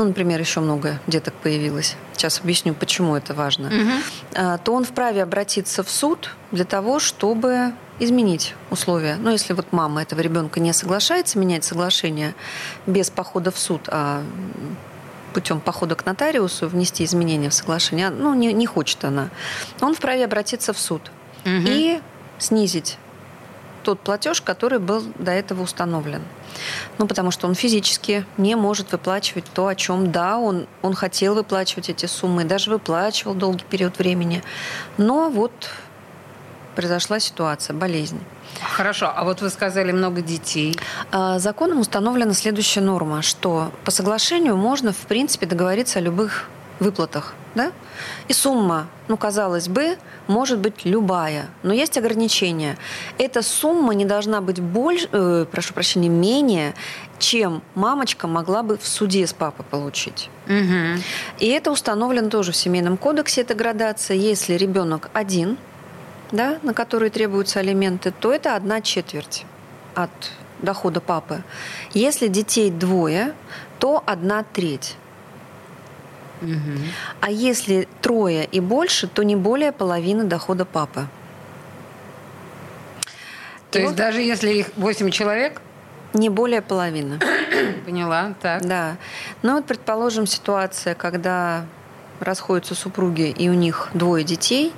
ну, 0.00 0.06
например, 0.06 0.40
еще 0.40 0.60
много 0.60 0.98
деток 1.06 1.34
появилось, 1.34 1.94
сейчас 2.14 2.40
объясню, 2.40 2.72
почему 2.72 3.16
это 3.16 3.34
важно, 3.34 3.68
угу. 3.68 4.58
то 4.64 4.72
он 4.72 4.84
вправе 4.84 5.22
обратиться 5.22 5.82
в 5.82 5.90
суд 5.90 6.34
для 6.52 6.64
того, 6.64 6.98
чтобы 7.00 7.72
изменить 7.98 8.54
условия. 8.70 9.16
Но 9.16 9.30
если 9.30 9.52
вот 9.52 9.66
мама 9.72 10.00
этого 10.00 10.20
ребенка 10.20 10.58
не 10.58 10.72
соглашается 10.72 11.38
менять 11.38 11.64
соглашение 11.64 12.34
без 12.86 13.10
похода 13.10 13.50
в 13.50 13.58
суд, 13.58 13.82
а 13.88 14.22
путем 15.34 15.60
похода 15.60 15.96
к 15.96 16.06
нотариусу 16.06 16.66
внести 16.66 17.04
изменения 17.04 17.50
в 17.50 17.54
соглашение, 17.54 18.08
а, 18.08 18.10
ну, 18.10 18.32
не, 18.32 18.54
не 18.54 18.64
хочет 18.64 19.04
она, 19.04 19.28
он 19.82 19.94
вправе 19.94 20.24
обратиться 20.24 20.72
в 20.72 20.78
суд 20.78 21.12
угу. 21.44 21.50
и 21.66 22.00
снизить 22.38 22.96
тот 23.82 24.00
платеж, 24.00 24.40
который 24.40 24.78
был 24.78 25.02
до 25.18 25.30
этого 25.30 25.62
установлен. 25.62 26.22
Ну, 26.98 27.06
потому 27.06 27.30
что 27.30 27.46
он 27.46 27.54
физически 27.54 28.24
не 28.36 28.54
может 28.54 28.92
выплачивать 28.92 29.44
то, 29.52 29.66
о 29.66 29.74
чем, 29.74 30.12
да, 30.12 30.38
он, 30.38 30.66
он 30.82 30.94
хотел 30.94 31.34
выплачивать 31.34 31.88
эти 31.88 32.06
суммы, 32.06 32.44
даже 32.44 32.70
выплачивал 32.70 33.34
долгий 33.34 33.64
период 33.68 33.98
времени. 33.98 34.42
Но 34.98 35.30
вот 35.30 35.52
произошла 36.74 37.20
ситуация, 37.20 37.74
болезнь. 37.74 38.20
Хорошо, 38.62 39.12
а 39.14 39.24
вот 39.24 39.40
вы 39.40 39.50
сказали 39.50 39.92
много 39.92 40.22
детей. 40.22 40.78
А, 41.12 41.38
законом 41.38 41.80
установлена 41.80 42.34
следующая 42.34 42.80
норма, 42.80 43.22
что 43.22 43.72
по 43.84 43.90
соглашению 43.90 44.56
можно, 44.56 44.92
в 44.92 45.06
принципе, 45.06 45.46
договориться 45.46 45.98
о 45.98 46.02
любых 46.02 46.48
выплатах. 46.78 47.34
Да? 47.54 47.72
И 48.28 48.32
сумма, 48.32 48.86
ну, 49.08 49.16
казалось 49.16 49.68
бы, 49.68 49.98
может 50.30 50.60
быть 50.60 50.84
любая, 50.84 51.48
но 51.62 51.74
есть 51.74 51.98
ограничения. 51.98 52.78
Эта 53.18 53.42
сумма 53.42 53.94
не 53.94 54.04
должна 54.04 54.40
быть 54.40 54.60
больше, 54.60 55.08
э, 55.12 55.44
прошу 55.50 55.74
прощения, 55.74 56.08
менее, 56.08 56.74
чем 57.18 57.62
мамочка 57.74 58.28
могла 58.28 58.62
бы 58.62 58.78
в 58.78 58.86
суде 58.86 59.26
с 59.26 59.32
папой 59.32 59.66
получить. 59.68 60.30
Угу. 60.46 61.02
И 61.40 61.46
это 61.48 61.70
установлено 61.70 62.30
тоже 62.30 62.52
в 62.52 62.56
Семейном 62.56 62.96
кодексе, 62.96 63.42
эта 63.42 63.54
градация. 63.54 64.16
Если 64.16 64.54
ребенок 64.54 65.10
один, 65.12 65.58
да, 66.32 66.58
на 66.62 66.74
который 66.74 67.10
требуются 67.10 67.58
алименты, 67.60 68.12
то 68.18 68.32
это 68.32 68.54
одна 68.54 68.80
четверть 68.80 69.44
от 69.94 70.10
дохода 70.62 71.00
папы. 71.00 71.42
Если 71.92 72.28
детей 72.28 72.70
двое, 72.70 73.34
то 73.78 74.02
одна 74.06 74.44
треть. 74.44 74.96
Угу. 76.42 76.78
А 77.20 77.30
если 77.30 77.88
трое 78.00 78.44
и 78.44 78.60
больше, 78.60 79.06
то 79.06 79.22
не 79.22 79.36
более 79.36 79.72
половины 79.72 80.24
дохода 80.24 80.64
папы. 80.64 81.06
То 83.70 83.78
и 83.78 83.82
есть 83.82 83.92
вот, 83.92 83.98
даже 83.98 84.20
если 84.20 84.50
их 84.50 84.66
8 84.76 85.10
человек? 85.10 85.60
Не 86.12 86.28
более 86.28 86.60
половины. 86.60 87.20
Поняла, 87.84 88.34
так. 88.40 88.66
Да. 88.66 88.96
Ну 89.42 89.54
вот, 89.54 89.66
предположим, 89.66 90.26
ситуация, 90.26 90.94
когда 90.94 91.64
расходятся 92.18 92.74
супруги 92.74 93.30
и 93.30 93.48
у 93.48 93.54
них 93.54 93.88
двое 93.94 94.24
детей, 94.24 94.72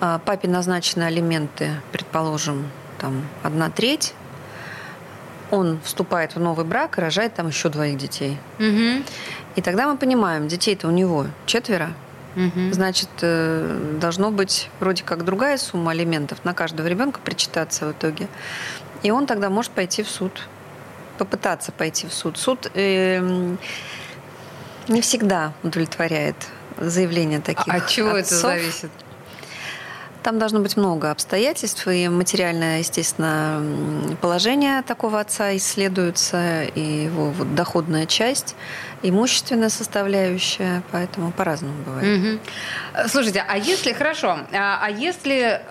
а 0.00 0.18
папе 0.18 0.48
назначены 0.48 1.04
алименты, 1.04 1.70
предположим, 1.92 2.70
там 2.98 3.26
одна 3.42 3.70
треть, 3.70 4.14
он 5.50 5.78
вступает 5.84 6.34
в 6.34 6.40
новый 6.40 6.64
брак 6.64 6.98
и 6.98 7.00
рожает 7.00 7.34
там 7.34 7.48
еще 7.48 7.68
двоих 7.68 7.96
детей. 7.96 8.38
Угу. 8.58 9.04
И 9.56 9.62
тогда 9.62 9.86
мы 9.86 9.96
понимаем, 9.96 10.48
детей-то 10.48 10.88
у 10.88 10.90
него 10.90 11.26
четверо, 11.46 11.92
угу. 12.36 12.72
значит, 12.72 13.08
э, 13.22 13.96
должно 14.00 14.30
быть 14.30 14.68
вроде 14.80 15.02
как 15.04 15.24
другая 15.24 15.58
сумма 15.58 15.92
алиментов 15.92 16.44
на 16.44 16.54
каждого 16.54 16.86
ребенка 16.86 17.20
причитаться 17.24 17.86
в 17.86 17.92
итоге. 17.92 18.28
И 19.02 19.10
он 19.10 19.26
тогда 19.26 19.50
может 19.50 19.72
пойти 19.72 20.02
в 20.02 20.08
суд, 20.08 20.48
попытаться 21.18 21.72
пойти 21.72 22.06
в 22.06 22.12
суд. 22.12 22.36
Суд 22.38 22.70
э, 22.74 23.20
не 24.88 25.00
всегда 25.00 25.52
удовлетворяет 25.62 26.36
заявления 26.78 27.40
таких. 27.40 27.72
А 27.72 27.76
от 27.76 27.88
чего 27.88 28.14
отцов. 28.14 28.50
это 28.50 28.60
зависит? 28.60 28.90
Там 30.22 30.38
должно 30.38 30.60
быть 30.60 30.78
много 30.78 31.10
обстоятельств, 31.10 31.86
и 31.86 32.08
материальное, 32.08 32.78
естественно, 32.78 34.16
положение 34.22 34.80
такого 34.80 35.20
отца 35.20 35.54
исследуется, 35.54 36.62
и 36.64 37.04
его 37.04 37.26
вот 37.30 37.54
доходная 37.54 38.06
часть, 38.06 38.56
имущественная 39.08 39.68
составляющая, 39.68 40.82
поэтому 40.90 41.32
по-разному 41.32 41.74
бывает. 41.84 42.18
Угу. 42.18 43.08
Слушайте, 43.08 43.44
а 43.46 43.56
если, 43.56 43.92
хорошо, 43.92 44.38
а, 44.52 44.78
а 44.82 44.90
если 44.90 45.62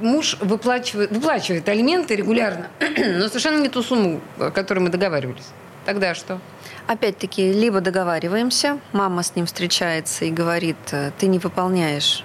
муж 0.00 0.36
выплачивает, 0.40 1.10
выплачивает 1.10 1.68
алименты 1.68 2.16
регулярно, 2.16 2.68
но 2.80 3.28
совершенно 3.28 3.60
не 3.60 3.68
ту 3.68 3.82
сумму, 3.82 4.20
о 4.38 4.50
которой 4.50 4.80
мы 4.80 4.88
договаривались, 4.90 5.46
тогда 5.84 6.14
что? 6.14 6.40
Опять-таки, 6.86 7.52
либо 7.52 7.80
договариваемся, 7.80 8.78
мама 8.92 9.22
с 9.22 9.36
ним 9.36 9.46
встречается 9.46 10.24
и 10.24 10.30
говорит, 10.30 10.76
ты 11.18 11.26
не 11.26 11.38
выполняешь 11.38 12.24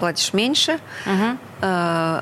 платишь 0.00 0.32
меньше. 0.32 0.80
Угу. 1.06 1.68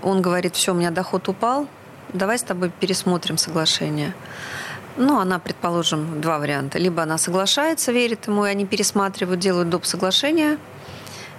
Он 0.02 0.20
говорит, 0.20 0.56
все, 0.56 0.72
у 0.72 0.74
меня 0.74 0.90
доход 0.90 1.28
упал, 1.28 1.66
давай 2.12 2.38
с 2.38 2.42
тобой 2.42 2.70
пересмотрим 2.80 3.38
соглашение. 3.38 4.12
Ну, 4.98 5.18
она, 5.18 5.38
предположим, 5.38 6.20
два 6.20 6.38
варианта. 6.38 6.78
Либо 6.78 7.02
она 7.02 7.18
соглашается, 7.18 7.92
верит 7.92 8.26
ему, 8.26 8.44
и 8.44 8.50
они 8.50 8.66
пересматривают, 8.66 9.40
делают 9.40 9.70
доп. 9.70 9.86
соглашение 9.86 10.58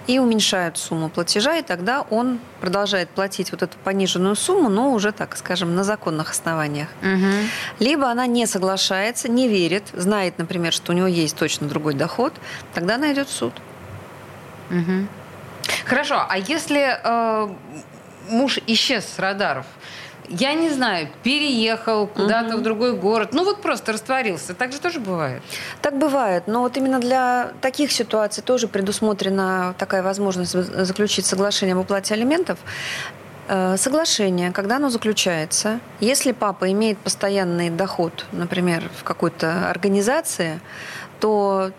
и 0.06 0.18
уменьшают 0.18 0.78
сумму 0.78 1.08
платежа, 1.08 1.56
и 1.56 1.62
тогда 1.62 2.02
он 2.10 2.40
продолжает 2.60 3.10
платить 3.10 3.52
вот 3.52 3.62
эту 3.62 3.76
пониженную 3.84 4.34
сумму, 4.34 4.68
но 4.68 4.92
уже, 4.92 5.12
так 5.12 5.36
скажем, 5.36 5.74
на 5.76 5.84
законных 5.84 6.30
основаниях. 6.30 6.88
Угу. 7.02 7.48
Либо 7.78 8.10
она 8.10 8.26
не 8.26 8.46
соглашается, 8.46 9.28
не 9.28 9.46
верит, 9.46 9.84
знает, 9.92 10.38
например, 10.38 10.72
что 10.72 10.92
у 10.92 10.94
него 10.96 11.06
есть 11.06 11.36
точно 11.36 11.68
другой 11.68 11.94
доход, 11.94 12.32
тогда 12.74 12.96
она 12.96 13.12
идет 13.12 13.28
в 13.28 13.32
суд. 13.32 13.52
Угу. 14.70 15.06
Хорошо, 15.84 16.26
а 16.28 16.38
если 16.38 16.98
э, 17.02 17.48
муж 18.30 18.58
исчез 18.66 19.04
с 19.04 19.18
радаров, 19.18 19.66
я 20.28 20.54
не 20.54 20.70
знаю, 20.70 21.08
переехал 21.22 22.06
куда-то 22.06 22.54
угу. 22.54 22.58
в 22.58 22.62
другой 22.62 22.96
город, 22.96 23.30
ну 23.32 23.44
вот 23.44 23.62
просто 23.62 23.92
растворился. 23.92 24.54
Так 24.54 24.72
же 24.72 24.80
тоже 24.80 25.00
бывает? 25.00 25.42
Так 25.82 25.98
бывает, 25.98 26.44
но 26.46 26.60
вот 26.60 26.76
именно 26.76 26.98
для 27.00 27.52
таких 27.60 27.92
ситуаций 27.92 28.42
тоже 28.42 28.68
предусмотрена 28.68 29.74
такая 29.78 30.02
возможность 30.02 30.52
заключить 30.52 31.26
соглашение 31.26 31.74
об 31.74 31.80
уплате 31.80 32.14
алиментов. 32.14 32.58
Э, 33.48 33.76
соглашение, 33.76 34.52
когда 34.52 34.76
оно 34.76 34.90
заключается, 34.90 35.80
если 35.98 36.30
папа 36.30 36.70
имеет 36.70 36.98
постоянный 36.98 37.68
доход, 37.68 38.26
например, 38.30 38.88
в 38.96 39.02
какой-то 39.02 39.68
организации, 39.68 40.60
то 41.18 41.72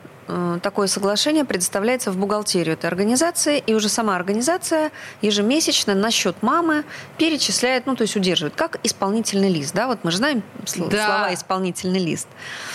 такое 0.61 0.87
соглашение 0.87 1.45
предоставляется 1.45 2.11
в 2.11 2.17
бухгалтерию 2.17 2.73
этой 2.73 2.85
организации, 2.85 3.59
и 3.65 3.73
уже 3.73 3.89
сама 3.89 4.15
организация 4.15 4.91
ежемесячно 5.21 5.95
на 5.95 6.11
счет 6.11 6.41
мамы 6.41 6.83
перечисляет, 7.17 7.85
ну, 7.85 7.95
то 7.95 8.03
есть 8.03 8.15
удерживает, 8.15 8.55
как 8.55 8.79
исполнительный 8.83 9.49
лист, 9.49 9.73
да, 9.73 9.87
вот 9.87 9.99
мы 10.03 10.11
же 10.11 10.17
знаем 10.17 10.43
да. 10.75 11.05
слова 11.05 11.33
«исполнительный 11.33 11.99
лист». 11.99 12.27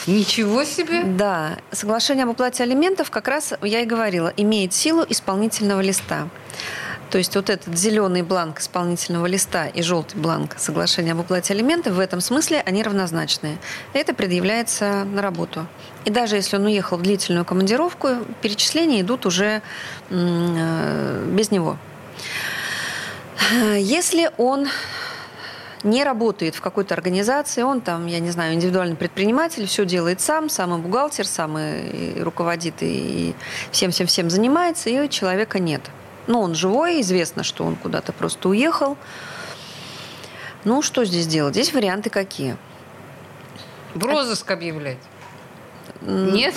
Ничего 0.07 0.65
себе! 0.65 1.03
Да, 1.05 1.57
соглашение 1.73 2.25
об 2.25 2.31
уплате 2.31 2.63
алиментов 2.63 3.11
как 3.11 3.29
раз, 3.29 3.55
я 3.63 3.81
и 3.81 3.87
говорила, 3.87 4.33
имеет 4.37 4.73
силу 4.73 5.05
исполнительного 5.09 5.81
листа. 5.81 6.29
То 7.11 7.19
есть 7.19 7.35
вот 7.37 7.51
этот 7.51 7.77
зеленый 7.79 8.23
бланк 8.23 8.61
исполнительного 8.61 9.27
листа 9.27 9.67
и 9.67 9.83
желтый 9.83 10.21
бланк 10.21 10.57
соглашения 10.59 11.13
об 11.13 11.21
уплате 11.21 11.55
алиментов, 11.55 11.95
в 11.95 12.01
этом 12.01 12.21
смысле 12.21 12.63
они 12.67 12.83
равнозначные. 12.83 13.59
Это 13.93 14.13
предъявляется 14.13 15.05
на 15.05 15.23
работу. 15.23 15.67
И 16.05 16.11
даже 16.11 16.37
если 16.37 16.57
он 16.57 16.65
уехал 16.65 16.97
в 16.97 17.03
длительную 17.03 17.45
командировку, 17.45 18.09
перечисления 18.43 19.03
идут 19.03 19.27
уже 19.27 19.63
э, 20.11 21.25
без 21.33 21.51
него. 21.51 21.77
Если 23.77 24.31
он 24.37 24.67
не 25.85 26.03
работает 26.03 26.57
в 26.57 26.61
какой-то 26.61 26.95
организации, 26.95 27.63
он 27.63 27.81
там, 27.81 28.07
я 28.07 28.19
не 28.19 28.31
знаю, 28.31 28.55
индивидуальный 28.55 28.97
предприниматель, 28.97 29.67
все 29.67 29.85
делает 29.85 30.21
сам, 30.21 30.49
сам 30.49 30.75
и 30.75 30.79
бухгалтер, 30.79 31.27
сам 31.27 31.57
и 31.59 32.21
руководит, 32.21 32.75
и 32.81 33.35
всем-всем-всем 33.71 34.29
занимается, 34.31 34.91
и 34.91 35.09
человека 35.09 35.61
нет. 35.61 35.83
Ну, 36.27 36.41
он 36.41 36.55
живой, 36.55 37.01
известно, 37.01 37.43
что 37.43 37.65
он 37.65 37.77
куда-то 37.77 38.13
просто 38.13 38.49
уехал. 38.49 38.97
Ну, 40.65 40.83
что 40.83 41.05
здесь 41.05 41.27
делать? 41.27 41.55
Здесь 41.55 41.73
варианты 41.73 42.11
какие? 42.11 42.57
В 43.95 44.05
розыск 44.05 44.51
объявлять. 44.51 44.99
Нет? 46.03 46.55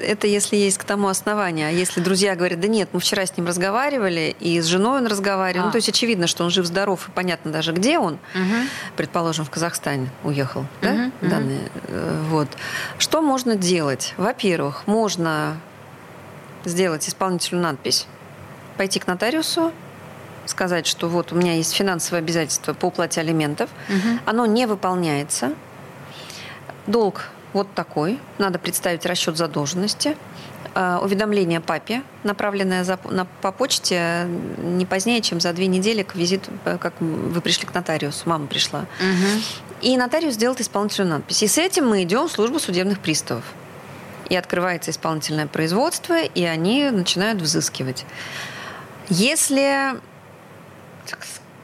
Это 0.00 0.26
если 0.26 0.56
есть 0.56 0.78
к 0.78 0.84
тому 0.84 1.08
основания. 1.08 1.68
А 1.68 1.70
если 1.70 2.00
друзья 2.00 2.34
говорят, 2.34 2.60
да 2.60 2.68
нет, 2.68 2.88
мы 2.92 3.00
вчера 3.00 3.24
с 3.24 3.36
ним 3.36 3.46
разговаривали, 3.46 4.36
и 4.38 4.60
с 4.60 4.66
женой 4.66 4.98
он 4.98 5.06
разговаривал. 5.06 5.64
А. 5.64 5.66
Ну, 5.66 5.72
то 5.72 5.76
есть 5.76 5.88
очевидно, 5.88 6.26
что 6.26 6.44
он 6.44 6.50
жив-здоров, 6.50 7.08
и 7.08 7.12
понятно 7.12 7.50
даже, 7.50 7.72
где 7.72 7.98
он. 7.98 8.14
Угу. 8.34 8.66
Предположим, 8.96 9.44
в 9.44 9.50
Казахстане 9.50 10.10
уехал. 10.24 10.62
Угу. 10.62 10.68
Да? 10.82 11.10
Данные. 11.20 11.70
Э, 11.88 12.22
вот. 12.28 12.48
Что 12.98 13.22
можно 13.22 13.56
делать? 13.56 14.14
Во-первых, 14.16 14.86
можно 14.86 15.56
сделать 16.64 17.08
исполнительную 17.08 17.62
надпись 17.64 18.06
пойти 18.76 18.98
к 18.98 19.06
нотариусу, 19.06 19.72
сказать, 20.46 20.86
что 20.86 21.08
вот 21.08 21.32
у 21.32 21.36
меня 21.36 21.54
есть 21.54 21.72
финансовое 21.72 22.20
обязательство 22.20 22.72
по 22.74 22.86
уплате 22.86 23.20
алиментов, 23.20 23.70
угу. 23.88 24.18
оно 24.26 24.46
не 24.46 24.66
выполняется, 24.66 25.52
долг 26.86 27.28
вот 27.52 27.72
такой. 27.74 28.18
Надо 28.38 28.58
представить 28.58 29.06
расчет 29.06 29.36
задолженности. 29.36 30.16
Э, 30.74 30.98
уведомление 31.02 31.60
папе, 31.60 32.02
направленное 32.22 32.82
за, 32.84 32.98
на, 33.04 33.26
по 33.42 33.52
почте 33.52 34.26
не 34.58 34.86
позднее, 34.86 35.20
чем 35.20 35.38
за 35.38 35.52
две 35.52 35.66
недели 35.66 36.02
к 36.02 36.14
визиту, 36.14 36.50
э, 36.64 36.78
как 36.78 36.94
вы 37.00 37.40
пришли 37.40 37.66
к 37.66 37.74
нотариусу, 37.74 38.28
мама 38.28 38.46
пришла. 38.46 38.80
Угу. 38.80 39.42
И 39.82 39.96
нотариус 39.96 40.34
сделает 40.34 40.60
исполнительную 40.60 41.18
надпись. 41.18 41.42
И 41.42 41.48
с 41.48 41.58
этим 41.58 41.88
мы 41.88 42.02
идем 42.04 42.28
в 42.28 42.32
службу 42.32 42.58
судебных 42.58 43.00
приставов. 43.00 43.44
И 44.30 44.36
открывается 44.36 44.92
исполнительное 44.92 45.46
производство, 45.46 46.22
и 46.22 46.44
они 46.44 46.88
начинают 46.90 47.42
взыскивать. 47.42 48.06
Если... 49.08 50.00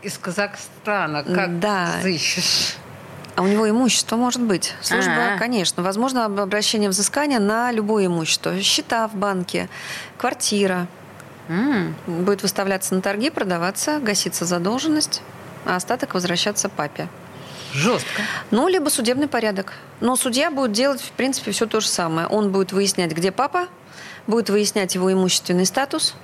Из 0.03 0.17
Казахстана 0.19 1.25
как 1.25 1.59
да. 1.59 1.97
взыщешь? 1.99 2.77
А 3.35 3.43
у 3.43 3.47
него 3.47 3.69
имущество 3.69 4.17
может 4.17 4.43
быть. 4.43 4.75
Служба, 4.81 5.13
А-а-а. 5.13 5.39
конечно. 5.39 5.83
Возможно 5.83 6.25
обращение 6.25 6.89
взыскания 6.89 7.39
на 7.39 7.71
любое 7.73 8.07
имущество. 8.07 8.61
Счета 8.61 9.07
в 9.07 9.15
банке, 9.15 9.69
квартира. 10.17 10.89
Mm. 11.49 11.95
Будет 12.07 12.43
выставляться 12.43 12.95
на 12.95 13.01
торги, 13.01 13.31
продаваться, 13.31 14.01
гаситься 14.01 14.45
задолженность, 14.45 15.23
а 15.65 15.77
остаток 15.77 16.15
возвращаться 16.15 16.69
папе. 16.69 17.09
Жестко. 17.73 18.23
Ну, 18.51 18.69
либо 18.69 18.89
судебный 18.89 19.29
порядок. 19.29 19.75
Но 20.01 20.17
судья 20.17 20.51
будет 20.51 20.73
делать, 20.73 21.01
в 21.01 21.11
принципе, 21.13 21.53
все 21.53 21.67
то 21.67 21.81
же 21.81 21.87
самое. 21.87 22.27
Он 22.27 22.51
будет 22.51 22.73
выяснять, 22.73 23.13
где 23.13 23.31
папа, 23.31 23.69
будет 24.27 24.51
выяснять 24.51 24.95
его 24.95 25.13
имущественный 25.13 25.67
статус, 25.67 26.15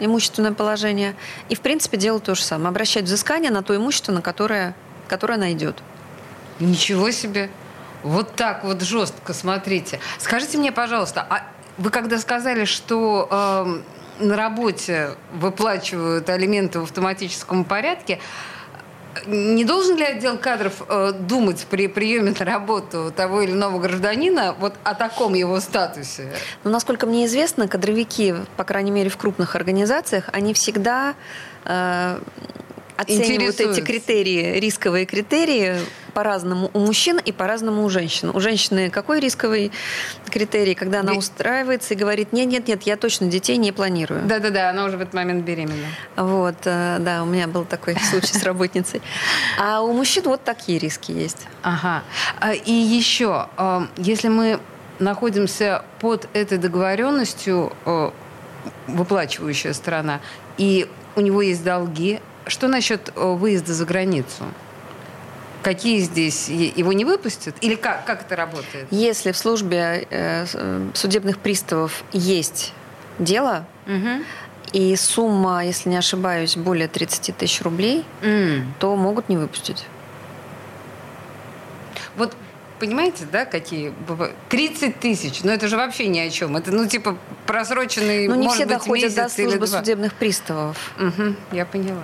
имущественное 0.00 0.52
положение. 0.52 1.14
И, 1.48 1.54
в 1.54 1.60
принципе, 1.60 1.96
делать 1.96 2.24
то 2.24 2.34
же 2.34 2.42
самое. 2.42 2.68
Обращать 2.68 3.04
взыскание 3.04 3.50
на 3.50 3.62
то 3.62 3.74
имущество, 3.74 4.12
на 4.12 4.22
которое, 4.22 4.74
которое 5.08 5.38
найдет. 5.38 5.76
Ничего 6.60 7.10
себе. 7.10 7.50
Вот 8.02 8.34
так 8.36 8.64
вот 8.64 8.82
жестко, 8.82 9.34
смотрите. 9.34 10.00
Скажите 10.18 10.58
мне, 10.58 10.72
пожалуйста, 10.72 11.26
а 11.28 11.42
вы 11.78 11.90
когда 11.90 12.18
сказали, 12.18 12.64
что 12.64 13.28
э, 13.30 14.24
на 14.24 14.36
работе 14.36 15.10
выплачивают 15.34 16.28
алименты 16.28 16.80
в 16.80 16.84
автоматическом 16.84 17.64
порядке, 17.64 18.20
не 19.26 19.64
должен 19.64 19.96
ли 19.96 20.04
отдел 20.04 20.38
кадров 20.38 20.82
э, 20.88 21.12
думать 21.12 21.66
при 21.70 21.88
приеме 21.88 22.34
на 22.38 22.44
работу 22.44 23.12
того 23.14 23.42
или 23.42 23.52
иного 23.52 23.78
гражданина 23.78 24.54
вот 24.58 24.74
о 24.84 24.94
таком 24.94 25.34
его 25.34 25.60
статусе? 25.60 26.32
Ну, 26.64 26.70
насколько 26.70 27.06
мне 27.06 27.26
известно, 27.26 27.68
кадровики, 27.68 28.34
по 28.56 28.64
крайней 28.64 28.90
мере, 28.90 29.10
в 29.10 29.16
крупных 29.16 29.54
организациях, 29.56 30.28
они 30.32 30.54
всегда 30.54 31.14
э, 31.64 32.18
оценивают 32.96 33.60
эти 33.60 33.80
критерии, 33.80 34.58
рисковые 34.58 35.06
критерии 35.06 35.76
по-разному 36.14 36.70
у 36.72 36.78
мужчин 36.78 37.18
и 37.18 37.30
по-разному 37.30 37.84
у 37.84 37.90
женщин. 37.90 38.30
У 38.34 38.40
женщины 38.40 38.88
какой 38.88 39.20
рисковый 39.20 39.70
критерий, 40.30 40.74
когда 40.74 41.00
она 41.00 41.12
устраивается 41.12 41.92
и 41.92 41.96
говорит, 41.96 42.32
нет, 42.32 42.48
нет, 42.48 42.68
нет, 42.68 42.82
я 42.84 42.96
точно 42.96 43.26
детей 43.26 43.58
не 43.58 43.70
планирую. 43.70 44.22
Да-да-да, 44.26 44.70
она 44.70 44.84
уже 44.84 44.96
в 44.96 45.02
этот 45.02 45.12
момент 45.12 45.44
беременна. 45.44 45.88
Вот, 46.16 46.56
э, 46.64 46.96
да, 47.00 47.22
у 47.22 47.26
меня 47.26 47.48
был 47.48 47.64
такой 47.64 47.96
случай 48.10 48.32
с 48.32 48.42
работницей. 48.44 49.02
А 49.60 49.82
у 49.82 49.92
мужчин 49.92 50.24
вот 50.24 50.42
такие 50.42 50.78
риски 50.78 51.12
есть. 51.12 51.46
Ага. 51.62 52.02
А, 52.40 52.54
и 52.54 52.72
еще, 52.72 53.48
э, 53.58 53.86
если 53.98 54.28
мы 54.28 54.60
находимся 54.98 55.84
под 56.00 56.28
этой 56.32 56.56
договоренностью, 56.56 57.72
э, 57.84 58.10
выплачивающая 58.86 59.72
сторона, 59.74 60.20
и 60.56 60.88
у 61.14 61.20
него 61.20 61.42
есть 61.42 61.62
долги, 61.62 62.20
что 62.46 62.68
насчет 62.68 63.12
выезда 63.14 63.74
за 63.74 63.84
границу? 63.84 64.44
Какие 65.62 65.98
здесь? 66.00 66.48
Его 66.48 66.92
не 66.92 67.04
выпустят? 67.04 67.56
Или 67.60 67.74
как, 67.74 68.04
как 68.06 68.22
это 68.22 68.36
работает? 68.36 68.86
Если 68.90 69.32
в 69.32 69.36
службе 69.36 70.06
э, 70.10 70.46
э 70.52 70.90
судебных 70.94 71.38
приставов 71.38 72.04
есть 72.12 72.72
дело, 73.18 73.66
угу. 73.86 74.22
и 74.72 74.94
сумма, 74.94 75.64
если 75.64 75.88
не 75.88 75.96
ошибаюсь, 75.96 76.56
более 76.56 76.86
30 76.86 77.36
тысяч 77.36 77.62
рублей, 77.62 78.04
mm. 78.22 78.64
то 78.78 78.94
могут 78.94 79.28
не 79.28 79.36
выпустить. 79.36 79.86
Вот 82.16 82.36
понимаете, 82.78 83.26
да, 83.30 83.44
какие 83.44 83.90
бывают? 84.06 84.34
30 84.48 85.00
тысяч, 85.00 85.42
но 85.42 85.52
это 85.52 85.68
же 85.68 85.76
вообще 85.76 86.06
ни 86.08 86.18
о 86.18 86.30
чем. 86.30 86.56
Это, 86.56 86.72
ну, 86.72 86.86
типа, 86.86 87.16
просроченный, 87.46 88.28
Ну, 88.28 88.34
не 88.34 88.44
может 88.44 88.56
все 88.56 88.66
быть, 88.66 88.78
доходят 88.78 89.14
до 89.14 89.28
службы 89.28 89.66
судебных 89.66 90.14
приставов. 90.14 90.76
Угу, 90.98 91.34
я 91.52 91.66
поняла. 91.66 92.02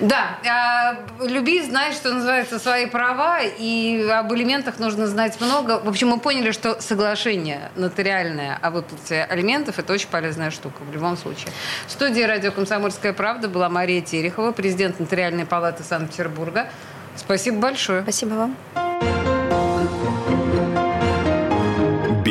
Да, 0.00 0.38
а, 0.48 1.24
люби, 1.24 1.62
знай, 1.62 1.92
что 1.92 2.12
называется, 2.12 2.58
свои 2.58 2.86
права, 2.86 3.40
и 3.42 4.08
об 4.10 4.32
элементах 4.32 4.78
нужно 4.78 5.06
знать 5.06 5.40
много. 5.40 5.80
В 5.80 5.88
общем, 5.88 6.08
мы 6.08 6.18
поняли, 6.18 6.52
что 6.52 6.80
соглашение 6.80 7.70
нотариальное 7.76 8.58
о 8.60 8.70
выплате 8.70 9.24
алиментов– 9.24 9.78
это 9.78 9.92
очень 9.92 10.08
полезная 10.08 10.50
штука 10.50 10.82
в 10.82 10.92
любом 10.92 11.16
случае. 11.16 11.52
В 11.86 11.92
студии 11.92 12.22
радио 12.22 12.52
«Комсомольская 12.52 13.12
правда» 13.12 13.48
была 13.48 13.68
Мария 13.68 14.00
Терехова, 14.00 14.52
президент 14.52 15.00
Нотариальной 15.00 15.46
палаты 15.46 15.84
Санкт-Петербурга. 15.84 16.68
Спасибо 17.16 17.58
большое. 17.58 18.02
Спасибо 18.02 18.34
вам. 18.34 18.81